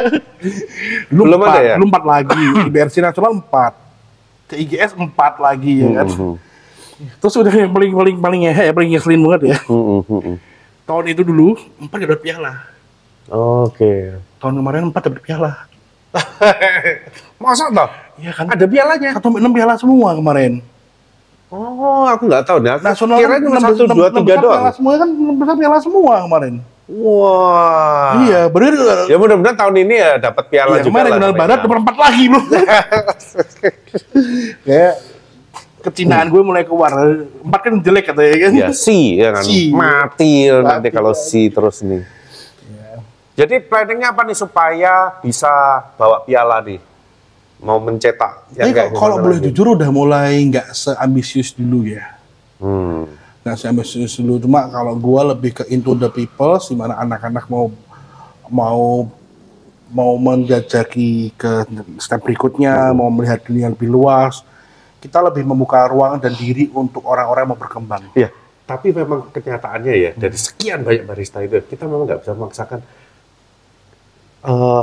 [1.09, 1.75] Belum empat, ada ya?
[1.81, 2.43] Belum empat lagi.
[2.67, 3.73] Di BRC Nasional empat.
[4.49, 6.09] Ke IGS empat lagi ya kan.
[6.09, 6.35] Mhm.
[7.23, 9.59] Terus udah yang paling paling paling ngehe, ya, paling ngeselin banget ya.
[9.71, 10.35] Mhm, mhm.
[10.83, 12.53] Tahun itu dulu empat gak dapat piala.
[13.29, 14.17] Oke.
[14.41, 15.53] Tahun kemarin empat dapat piala.
[17.43, 17.89] Masa toh?
[18.17, 18.47] Iya kan?
[18.49, 19.11] Ada pialanya?
[19.15, 20.65] Satu enam piala semua kemarin.
[21.49, 22.77] Oh, aku nggak tahu nih.
[22.77, 24.63] Aku Nasional kira kan cuma enam satu, dua, tiga doang.
[24.65, 26.55] Piala semua kan enam besar piala semua kemarin.
[26.89, 28.17] Wah.
[28.25, 28.73] Iya, bener.
[29.13, 31.17] Ya mudah-mudahan tahun ini ya dapat piala Iya, juga kemarin lah.
[31.21, 31.43] Regional namanya.
[31.45, 32.45] Barat nomor empat lagi loh.
[34.65, 34.95] Kayak
[35.85, 36.93] kecinaan gue mulai keluar.
[37.45, 38.53] Empat kan jelek katanya kan.
[38.57, 39.45] Ya si ya kan.
[39.45, 39.69] Si.
[39.73, 41.21] Mati nanti Mati, kalau ya.
[41.21, 42.03] si terus nih.
[43.39, 45.47] Jadi planningnya apa nih supaya bisa
[45.95, 46.83] bawa piala nih?
[47.63, 49.47] Mau mencetak kayak kalau- boleh lagi?
[49.55, 52.19] jujur udah mulai nggak seambisius dulu ya.
[52.59, 53.07] Hmm.
[53.47, 54.43] Nggak seambisius dulu.
[54.43, 57.71] Cuma kalau gue lebih ke into the people, di mana anak-anak mau
[58.51, 59.07] mau
[59.95, 61.63] mau menjajaki ke
[62.03, 64.43] step berikutnya, mau melihat dunia lebih luas.
[64.99, 68.03] Kita lebih membuka ruang dan diri untuk orang-orang yang mau berkembang.
[68.19, 68.35] Ya,
[68.67, 72.83] tapi memang kenyataannya ya dari sekian banyak barista itu kita memang nggak bisa memaksakan
[74.45, 74.83] eh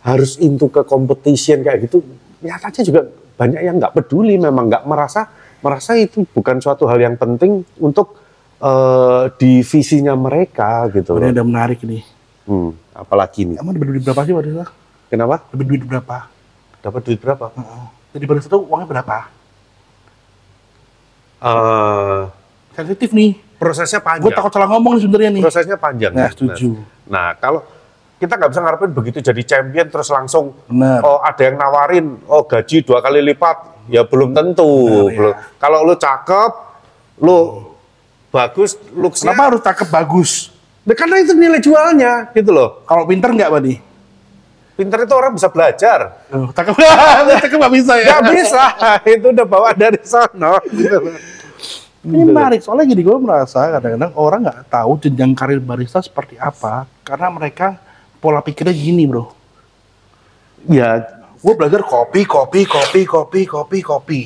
[0.00, 2.00] harus into ke competition kayak gitu.
[2.40, 3.00] Nyatanya juga
[3.36, 5.28] banyak yang nggak peduli, memang nggak merasa
[5.60, 8.16] merasa itu bukan suatu hal yang penting untuk
[8.60, 11.16] eh di visinya mereka gitu.
[11.16, 11.34] Ini loh.
[11.36, 12.02] udah menarik nih.
[12.48, 13.56] Hmm, apalagi nih.
[13.60, 14.66] Emang dapat duit berapa sih barista?
[15.12, 15.34] Kenapa?
[15.52, 16.16] Dapat duit berapa?
[16.80, 17.46] Dapat duit berapa?
[17.56, 17.84] Heeh.
[18.16, 19.18] Jadi barista tuh uangnya berapa?
[21.40, 22.22] Eh
[22.76, 23.32] Sensitif nih.
[23.60, 24.24] prosesnya panjang.
[24.24, 25.42] Gue takut salah ngomong sebenarnya nih.
[25.44, 26.12] prosesnya panjang.
[26.16, 26.80] Nah, setuju.
[27.04, 27.60] Nah, kalau
[28.20, 31.00] kita nggak bisa ngarepin begitu jadi champion terus langsung Benar.
[31.00, 35.16] oh ada yang nawarin oh gaji dua kali lipat ya belum tentu Benar, ya.
[35.16, 36.52] belum kalau lu cakep
[37.24, 37.38] lu
[38.28, 40.30] bagus looksnya Kenapa harus cakep bagus?
[40.86, 43.74] Nah, karena itu nilai jualnya gitu loh Kalau pinter nggak, Badi?
[44.78, 46.72] pinter itu orang bisa belajar Oh, cakep,
[47.44, 48.06] cakep nggak bisa ya?
[48.16, 48.62] nggak bisa
[49.16, 51.10] itu udah bawa dari sana gitu.
[52.00, 56.88] Ini menarik, soalnya gini gue merasa kadang-kadang orang nggak tahu jenjang karir barista seperti apa,
[57.04, 57.76] karena mereka
[58.20, 59.32] pola pikirnya gini bro.
[60.68, 61.00] ya
[61.40, 64.20] Gue belajar kopi, kopi, kopi, kopi, kopi, kopi.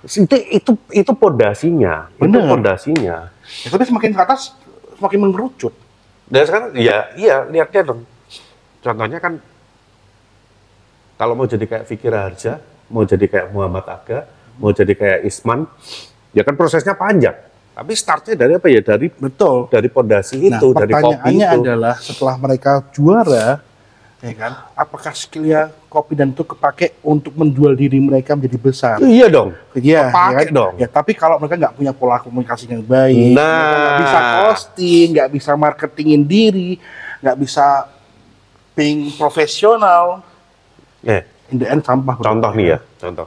[0.00, 3.28] itu itu itu pondasinya itu pondasinya
[3.64, 4.54] Ya, tapi semakin ke atas,
[4.96, 5.74] semakin mengerucut.
[6.30, 8.06] Dan sekarang ya iya lihatnya dong.
[8.80, 9.42] Contohnya kan
[11.18, 14.24] kalau mau jadi kayak Fikir Harja, mau jadi kayak Muhammad Aga,
[14.56, 15.66] mau jadi kayak Isman,
[16.32, 17.36] ya kan prosesnya panjang.
[17.80, 18.84] Tapi startnya dari apa ya?
[18.84, 19.72] Dari Betul.
[19.72, 21.60] dari pondasi Nah, itu, dari kopi pertanyaannya itu.
[21.64, 23.64] adalah setelah mereka juara,
[24.20, 28.96] ya kan, apakah skillnya kopi dan itu kepake untuk menjual diri mereka menjadi besar?
[29.00, 29.56] Iya dong.
[29.72, 30.52] Iya, Kepake ya kan?
[30.52, 30.72] dong.
[30.76, 33.48] Ya, tapi kalau mereka nggak punya pola komunikasi yang baik, Nah.
[33.72, 36.76] nggak bisa posting, nggak bisa marketingin diri,
[37.18, 37.88] nggak bisa
[38.76, 40.20] being profesional,
[41.00, 42.12] Eh, in the end sampah.
[42.12, 42.28] bro.
[42.28, 43.24] contoh nih ya, contoh.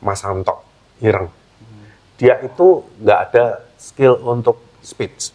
[0.00, 0.64] Mas Anto,
[0.98, 1.28] Ireng.
[2.14, 2.66] Dia itu
[2.98, 3.44] nggak ada
[3.74, 5.32] skill untuk speech.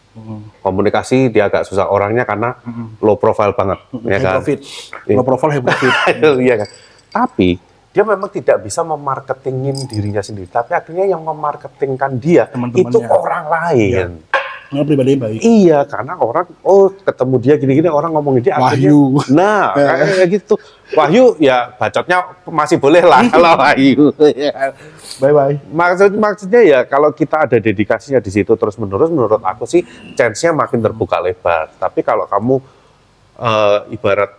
[0.60, 2.60] Komunikasi dia agak susah orangnya karena
[3.00, 4.34] low profile banget, ya High kan?
[4.36, 4.60] profit,
[5.08, 5.92] low profile high profit.
[6.38, 6.70] Iya kan.
[7.10, 7.50] Tapi
[7.90, 10.46] dia memang tidak bisa memarketingin dirinya sendiri.
[10.46, 12.86] Tapi akhirnya yang memarketingkan dia Teman-temannya.
[12.86, 14.08] itu orang lain.
[14.70, 15.40] Nggak pribadi yang baik.
[15.42, 19.02] Iya, karena orang oh ketemu dia gini-gini orang ngomongin dia akhirnya- Wahyu.
[19.34, 19.90] Nah, Ya.
[20.14, 20.54] kayak gitu.
[20.94, 24.14] Wahyu ya bacotnya masih boleh lah kalau Wahyu.
[25.18, 25.58] Bye bye.
[25.68, 29.82] Maksud maksudnya ya kalau kita ada dedikasinya di situ terus menerus menurut aku sih
[30.14, 31.74] chance-nya makin terbuka lebar.
[31.76, 32.56] Tapi kalau kamu
[33.36, 34.32] eh, ibarat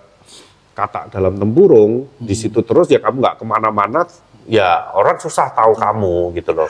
[0.70, 4.06] kata dalam tempurung di situ terus ya kamu nggak ke mana-mana
[4.44, 6.68] ya orang susah tahu kamu gitu loh.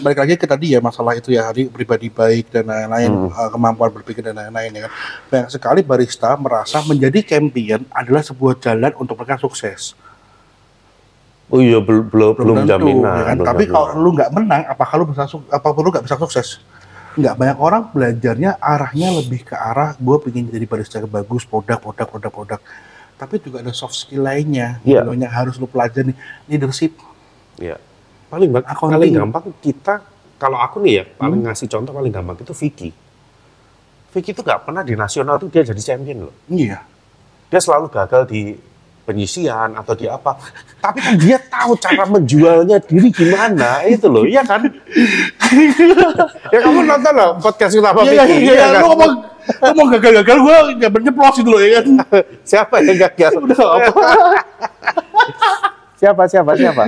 [0.00, 3.30] Balik lagi ke tadi ya masalah itu ya hari pribadi baik dan lain-lain Hmm.
[3.30, 4.92] eh, kemampuan berpikir dan lain-lain ya kan
[5.26, 9.92] banyak sekali barista merasa menjadi champion adalah sebuah jalan untuk mereka sukses
[11.46, 13.06] Oh iya belum belum, belum jaminan.
[13.06, 13.36] ya kan?
[13.38, 13.74] belum tapi jaminan.
[13.86, 16.58] kalau lu nggak menang apakah lu bisa apa lu nggak bisa sukses
[17.14, 21.78] nggak banyak orang belajarnya arahnya lebih ke arah gue pengen jadi barista yang bagus produk
[21.78, 22.60] produk produk produk
[23.16, 25.00] tapi juga ada soft skill lainnya Iya.
[25.00, 26.12] gitu loh, yang harus lu pelajari
[26.46, 26.96] leadership
[27.56, 27.80] Iya.
[28.28, 28.92] Paling Accounting.
[28.92, 29.94] paling gampang kita
[30.36, 32.90] kalau aku nih ya paling ngasih contoh paling gampang itu Vicky.
[34.12, 36.34] Vicky itu nggak pernah di nasional tuh dia jadi champion loh.
[36.48, 36.84] iya
[37.46, 38.52] Dia selalu gagal di
[39.06, 40.34] penyisian atau di apa.
[40.82, 44.66] Tapi kan dia tahu cara menjualnya diri gimana itu loh, iya kan?
[46.52, 48.80] ya kamu nonton loh podcast utama iya iya Vicky, iya iya kan?
[48.82, 49.12] lu ngomong
[49.46, 51.86] lu ngomong gagal-gagal gue nggak nyeplos itu loh ya kan
[52.42, 53.32] Siapa yang gagal?
[53.44, 53.92] udah apa
[55.96, 56.82] siapa siapa siapa?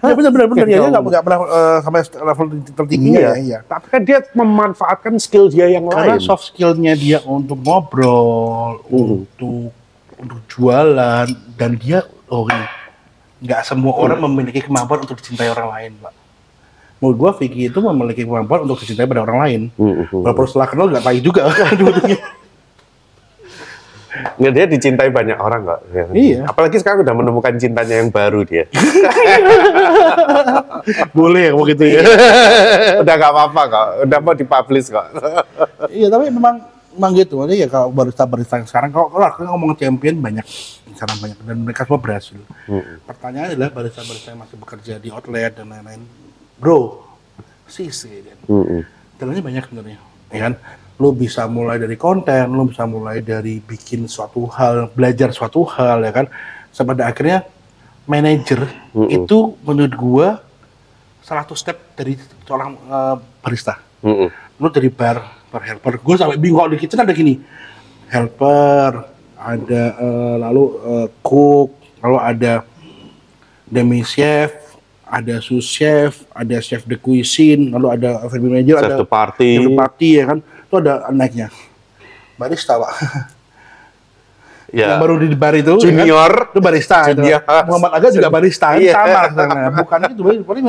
[0.00, 3.28] ya benar benar benar ya dia nggak nggak pernah eh, sampai level tertingginya Iya.
[3.28, 6.24] ya iya Tapi kan dia memanfaatkan skill dia yang karena lain.
[6.24, 9.20] soft skillnya dia untuk ngobrol Hmm.
[9.20, 9.68] untuk
[10.16, 12.64] untuk jualan dan dia oh ini
[13.44, 16.12] nggak semua orang memiliki kemampuan untuk dicintai orang lain pak
[17.04, 20.24] menurut gua Vicky itu memiliki kemampuan untuk dicintai pada orang lain Hmm, hmm.
[20.24, 21.42] walaupun setelah kenal nggak tahu juga
[24.14, 25.80] Nggak, dia dicintai banyak orang kok.
[25.90, 26.04] Ya.
[26.10, 26.40] Iya.
[26.46, 28.70] Apalagi sekarang udah menemukan cintanya yang baru dia.
[31.18, 32.02] boleh ya begitu ya
[33.02, 33.86] udah nggak apa-apa kok.
[34.06, 35.06] Udah mau dipublish kok.
[35.90, 36.62] iya tapi memang
[36.94, 40.46] memang gitu Jadi ya kalau barista barista yang sekarang kalau kalau aku ngomong champion banyak
[40.94, 42.38] sekarang banyak dan mereka semua berhasil
[43.02, 46.06] pertanyaannya adalah barista barista yang masih bekerja di outlet dan lain-lain
[46.64, 47.04] bro
[47.68, 48.38] sisi kan.
[49.20, 49.98] Jalannya banyak sebenarnya
[50.32, 50.52] ya kan?
[50.96, 56.00] Lu bisa mulai dari konten lu bisa mulai dari bikin suatu hal belajar suatu hal
[56.00, 56.26] ya kan?
[56.72, 57.44] Sampai pada akhirnya
[58.08, 58.64] manajer
[59.12, 60.28] itu menurut gua
[61.20, 62.16] salah satu step dari
[62.48, 63.76] seorang eh, barista.
[64.04, 64.28] Mm-mm.
[64.60, 66.00] lu dari bar bar helper.
[66.00, 67.40] Gue sampai bingung kalau di kitchen ada gini
[68.12, 68.92] helper
[69.34, 71.70] ada eh, lalu eh, cook
[72.04, 72.54] lalu ada
[73.64, 74.63] demi chef
[75.14, 79.50] ada sous chef ada chef de cuisine lalu ada F&B manager Chef ada de party.
[79.54, 81.48] chef de party ya kan itu ada naiknya
[82.34, 82.92] barista pak
[84.74, 84.90] Ya.
[84.90, 86.02] yang baru di bar itu ya kan?
[86.02, 86.32] Junior.
[86.50, 87.22] itu barista itu.
[87.22, 87.40] Junior.
[87.70, 88.92] Muhammad Aga juga barista kan Iya.
[88.92, 89.70] sama sebenarnya.
[89.70, 90.64] bukan itu paling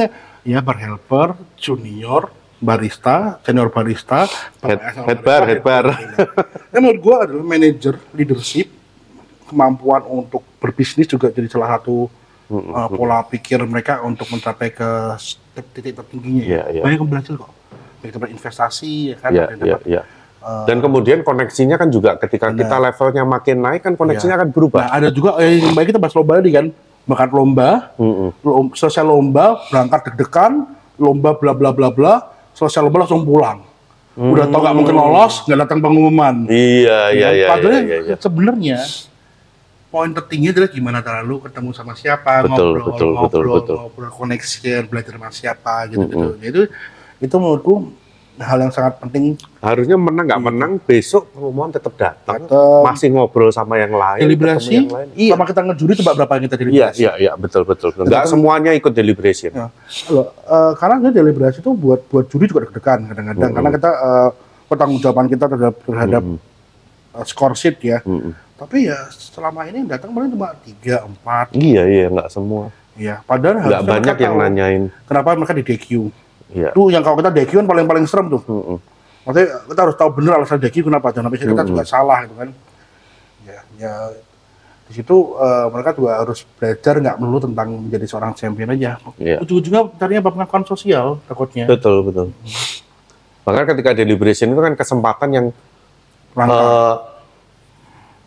[0.46, 1.28] ya bar helper
[1.58, 2.22] junior
[2.62, 4.30] barista senior barista
[4.62, 5.86] Head- head bar, head bar.
[6.70, 8.70] Nah, menurut gua adalah manajer leadership
[9.46, 12.06] kemampuan untuk berbisnis juga jadi salah satu
[12.50, 14.89] uh, pola pikir mereka untuk mencapai ke
[15.74, 16.50] titik tertingginya ya.
[16.50, 16.82] Iya, iya.
[16.84, 17.52] banyak yang berhasil kok
[18.04, 20.02] banyak dapat investasi ya kan Iya, ada yang iya, dapat iya.
[20.46, 24.86] Dan kemudian koneksinya kan juga ketika kita levelnya makin naik kan koneksinya akan berubah.
[24.86, 26.70] Nah, ada juga eh, yang baik kita bahas lomba tadi kan.
[27.10, 28.30] Bahkan lomba, Mm-mm.
[28.46, 30.70] lom- selesai lomba, berangkat deg-degan,
[31.02, 32.14] lomba bla bla bla bla,
[32.54, 33.66] selesai lomba langsung pulang.
[34.14, 36.46] Udah tau nggak mungkin lolos, nggak datang pengumuman.
[36.46, 38.16] Iya, iya, iya, Padahal iya, iya, iya.
[38.22, 38.78] sebenarnya
[39.96, 43.76] poin tertinggi adalah gimana cara lu ketemu sama siapa, Betul, ngobrol, betul, ngobrol, betul, betul.
[43.80, 46.28] ngobrol, connection, belajar sama siapa gitu gitu.
[46.43, 46.62] Itu
[47.24, 47.96] itu menurutku
[48.36, 52.84] hal yang sangat penting Harusnya menang nggak menang besok pengumuman tetap datang, Datang.
[52.84, 55.08] masih ngobrol sama yang lain, deliberasi yang lain.
[55.16, 57.89] Iya, sama kita ngejuri coba berapa yang kita iya, deliberasi iya, iya, betul, betul.
[57.96, 59.56] Nggak semuanya ikut deliberation.
[59.56, 59.72] Ya.
[60.12, 64.30] Loh, eh, karena deliberasi itu buat buat juri juga deg-degan kadang-kadang karena kita eh,
[64.68, 66.24] pertanggungjawaban kita terhadap terhadap
[67.16, 68.04] eh, score sheet ya.
[68.04, 68.45] Mm-mm.
[68.56, 72.72] Tapi ya selama ini yang datang paling cuma tiga empat Iya, iya, nggak semua.
[72.95, 74.84] Iya, padahal Nggak banyak yang tahu nanyain.
[75.03, 75.88] Kenapa mereka di DQ?
[76.56, 76.70] Iya.
[76.72, 78.41] Tuh yang kalau kita DQ kan paling-paling serem tuh.
[78.47, 78.80] Mm-mm.
[79.28, 82.49] Maksudnya kita harus tahu benar alasan DQ kenapa, jangan sampai kita juga salah gitu kan.
[83.43, 83.93] Ya, ya
[84.86, 89.01] di situ eh, mereka juga harus belajar nggak melulu tentang menjadi seorang champion aja.
[89.20, 89.43] Iya.
[89.43, 91.68] Ujung-ujungnya carinya pengakuan sosial takutnya.
[91.68, 92.32] Betul, betul.
[93.43, 95.47] Bahkan ketika deliberation itu kan kesempatan yang
[96.38, 96.56] Langka.
[96.56, 96.95] eh,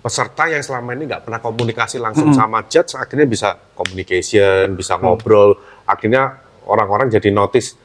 [0.09, 5.53] peserta yang selama ini nggak pernah komunikasi langsung sama judge akhirnya bisa communication, bisa ngobrol,
[5.85, 7.77] akhirnya orang-orang jadi notice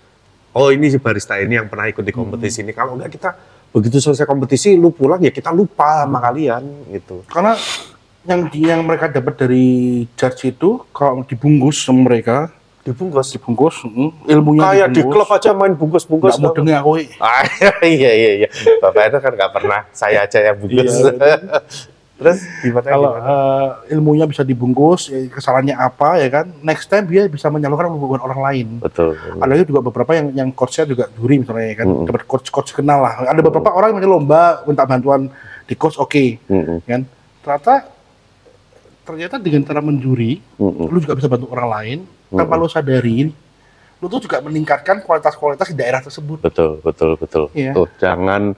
[0.54, 2.72] oh ini si barista ini yang pernah ikut di kompetisi ini.
[2.72, 3.30] Kalau nggak kita
[3.70, 7.28] begitu selesai kompetisi lu pulang ya kita lupa sama kalian gitu.
[7.28, 7.60] Karena
[8.24, 9.66] yang di- yang mereka dapat dari
[10.16, 12.48] judge itu kalau dibungkus sama mereka,
[12.84, 13.32] Dibungkus.
[13.32, 16.36] dibungkus, mm, ilmunya Kayak di klub aja main bungkus-bungkus.
[16.36, 16.92] nggak mudeng aku.
[17.20, 17.44] Ah,
[17.82, 18.48] iya iya iya.
[18.78, 20.92] Bapak itu kan nggak pernah saya aja yang bungkus.
[20.94, 21.12] Iya,
[22.14, 22.88] Terus gimana?
[22.94, 26.46] Kalau eh, ilmunya bisa dibungkus, ya, kesalahannya apa ya kan?
[26.62, 28.68] Next time dia bisa menyalurkan hubungan orang lain.
[28.80, 29.18] Betul.
[29.42, 32.06] Ada juga beberapa yang yang coachnya juga juri misalnya ya kan, Mm-mm.
[32.06, 33.26] dapat coach coach kenal lah.
[33.26, 35.34] Ada beberapa orang yang lomba minta bantuan
[35.66, 36.86] di coach oke, Mm-mm.
[36.86, 37.02] kan?
[37.42, 37.74] Ternyata
[39.04, 40.88] ternyata dengan cara menjuri, Mm-mm.
[40.94, 41.98] lu juga bisa bantu orang lain
[42.30, 43.34] tanpa lu sadari,
[44.00, 46.46] lu tuh juga meningkatkan kualitas-kualitas di daerah tersebut.
[46.46, 47.44] Betul, betul, betul.
[47.58, 47.74] Iya.
[47.74, 48.54] Tuh, jangan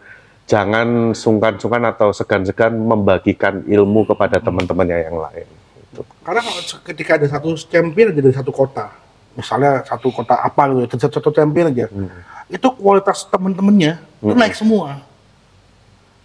[0.45, 5.47] jangan sungkan-sungkan atau segan-segan membagikan ilmu kepada teman-temannya yang lain.
[5.89, 6.01] Gitu.
[6.21, 6.41] Karena
[6.85, 8.93] ketika ada satu champion aja dari satu kota,
[9.33, 11.85] misalnya satu kota apa gitu, satu, satu champion aja,
[12.45, 15.01] itu kualitas temen-temennya itu naik semua.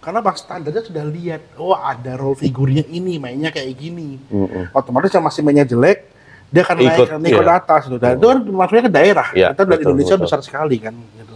[0.01, 4.17] Karena bang standarnya sudah lihat, oh ada role figurnya ini, mainnya kayak gini.
[4.33, 4.73] Mm-mm.
[4.73, 6.09] Otomatis yang masih mainnya jelek,
[6.49, 7.53] dia akan naik, Ikut, naik ke iya.
[7.53, 7.81] atas.
[7.85, 7.97] Gitu.
[8.01, 9.27] Dan itu kan maksudnya ke daerah.
[9.37, 10.25] Iya, Kita dari betul, Indonesia betul.
[10.25, 10.93] besar sekali kan.
[10.97, 11.35] Gitu.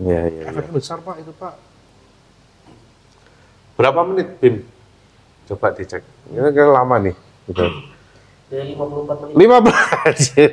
[0.00, 0.44] Iya, iya, iya.
[0.48, 1.54] Efeknya besar pak itu pak.
[3.76, 4.64] Berapa menit, Bim?
[5.48, 6.04] Coba dicek.
[6.32, 7.16] Ini kan lama nih.
[7.48, 7.64] Gitu.
[8.48, 9.34] Dari 54 menit.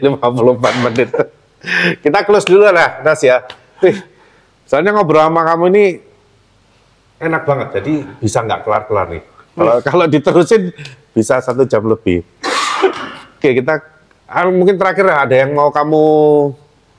[0.03, 1.09] 15, 54 menit.
[2.03, 3.43] Kita close dulu lah, Nas ya.
[4.67, 5.85] Soalnya ngobrol sama kamu ini
[7.17, 9.23] enak banget, jadi bisa nggak kelar-kelar nih.
[9.57, 10.69] Kalau kalau diterusin
[11.17, 12.21] bisa satu jam lebih.
[13.37, 13.81] Oke, kita
[14.29, 16.03] ah, mungkin terakhir ada yang mau kamu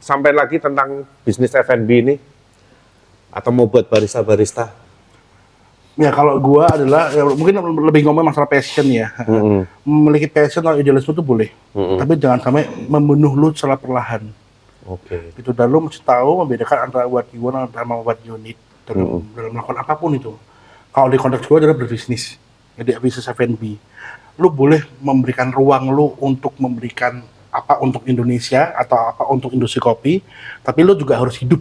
[0.02, 2.14] sampaikan lagi tentang bisnis F&B ini?
[3.28, 4.72] Atau mau buat barista-barista?
[5.98, 7.58] Ya kalau gua adalah ya, mungkin
[7.90, 9.10] lebih ngomong masalah passion ya.
[9.26, 9.66] Mm-mm.
[9.82, 11.98] Memiliki passion atau idealisme itu boleh, Mm-mm.
[11.98, 14.22] tapi jangan sampai membunuh lu secara perlahan.
[14.86, 15.34] Oke.
[15.34, 18.54] Gitu dan lu mesti tahu membedakan antara what you want sama what you need
[18.86, 20.32] dalam, dalam melakukan apa pun itu.
[20.94, 22.38] Kalau di konteks gua adalah berbisnis,
[22.78, 23.74] jadi bisnis F&B.
[24.38, 30.22] Lu boleh memberikan ruang lu untuk memberikan apa untuk Indonesia atau apa untuk industri kopi,
[30.62, 31.58] tapi lu juga harus hidup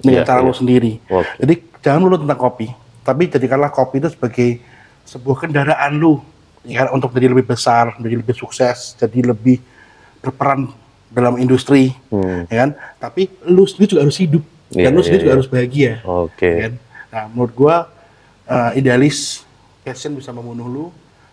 [0.00, 0.48] dengan Iya, cara iya.
[0.48, 0.92] lu sendiri.
[1.06, 1.32] Oke.
[1.40, 2.66] Jadi jangan lu tentang kopi,
[3.00, 4.48] tapi jadikanlah kopi itu sebagai
[5.04, 6.20] sebuah kendaraan lu,
[6.64, 9.60] ya untuk jadi lebih besar, menjadi lebih sukses, jadi lebih
[10.20, 10.68] berperan
[11.10, 12.46] dalam industri, Hmm.
[12.46, 12.70] ya kan.
[13.00, 15.38] Tapi lu sendiri juga harus hidup, Iya, dan lu iya, sendiri juga iya.
[15.40, 16.48] harus bahagia, Oke.
[16.48, 16.74] ya kan.
[17.10, 17.76] Nah, menurut gua
[18.46, 19.46] eh, idealis,
[19.82, 20.84] passion bisa membunuh lu,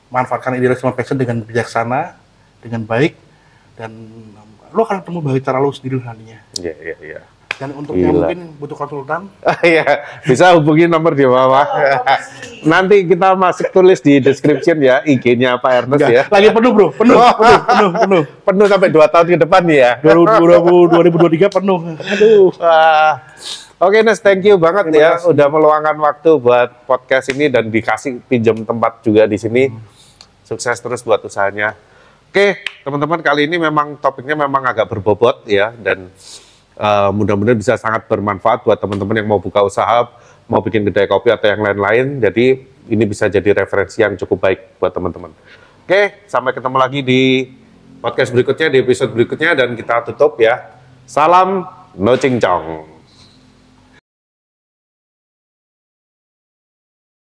[0.07, 2.13] manfaatkan idealis sama passion dengan bijaksana,
[2.61, 3.17] dengan baik,
[3.73, 3.89] dan
[4.69, 6.37] lu akan ketemu bahagia cara lu sendiri nantinya.
[6.57, 7.21] Iya, iya, iya.
[7.57, 8.29] Dan untuk yang Gila.
[8.29, 9.33] mungkin butuh konsultan,
[9.65, 11.65] Iya, bisa hubungi nomor di bawah.
[12.71, 16.23] Nanti kita masuk tulis di description ya IG-nya Pak Ernest Enggak, ya.
[16.29, 18.23] lagi penuh bro, penuh, penuh, penuh, penuh.
[18.45, 19.91] Penuh sampai dua tahun ke depan nih ya.
[20.05, 21.79] 2023 penuh.
[21.97, 22.47] Aduh.
[23.77, 25.29] Oke Nes, thank you banget Terima ya kasih.
[25.37, 29.69] udah meluangkan waktu buat podcast ini dan dikasih pinjam tempat juga di sini.
[30.41, 31.77] Sukses terus buat usahanya.
[32.29, 36.09] Oke, teman-teman kali ini memang topiknya memang agak berbobot ya dan
[36.77, 40.07] eh, mudah-mudahan bisa sangat bermanfaat buat teman-teman yang mau buka usaha,
[40.47, 42.21] mau bikin kedai kopi atau yang lain-lain.
[42.23, 42.45] Jadi
[42.87, 45.33] ini bisa jadi referensi yang cukup baik buat teman-teman.
[45.87, 47.51] Oke, sampai ketemu lagi di
[47.99, 50.79] podcast berikutnya, di episode berikutnya dan kita tutup ya.
[51.07, 51.63] Salam
[51.95, 52.96] no cincong.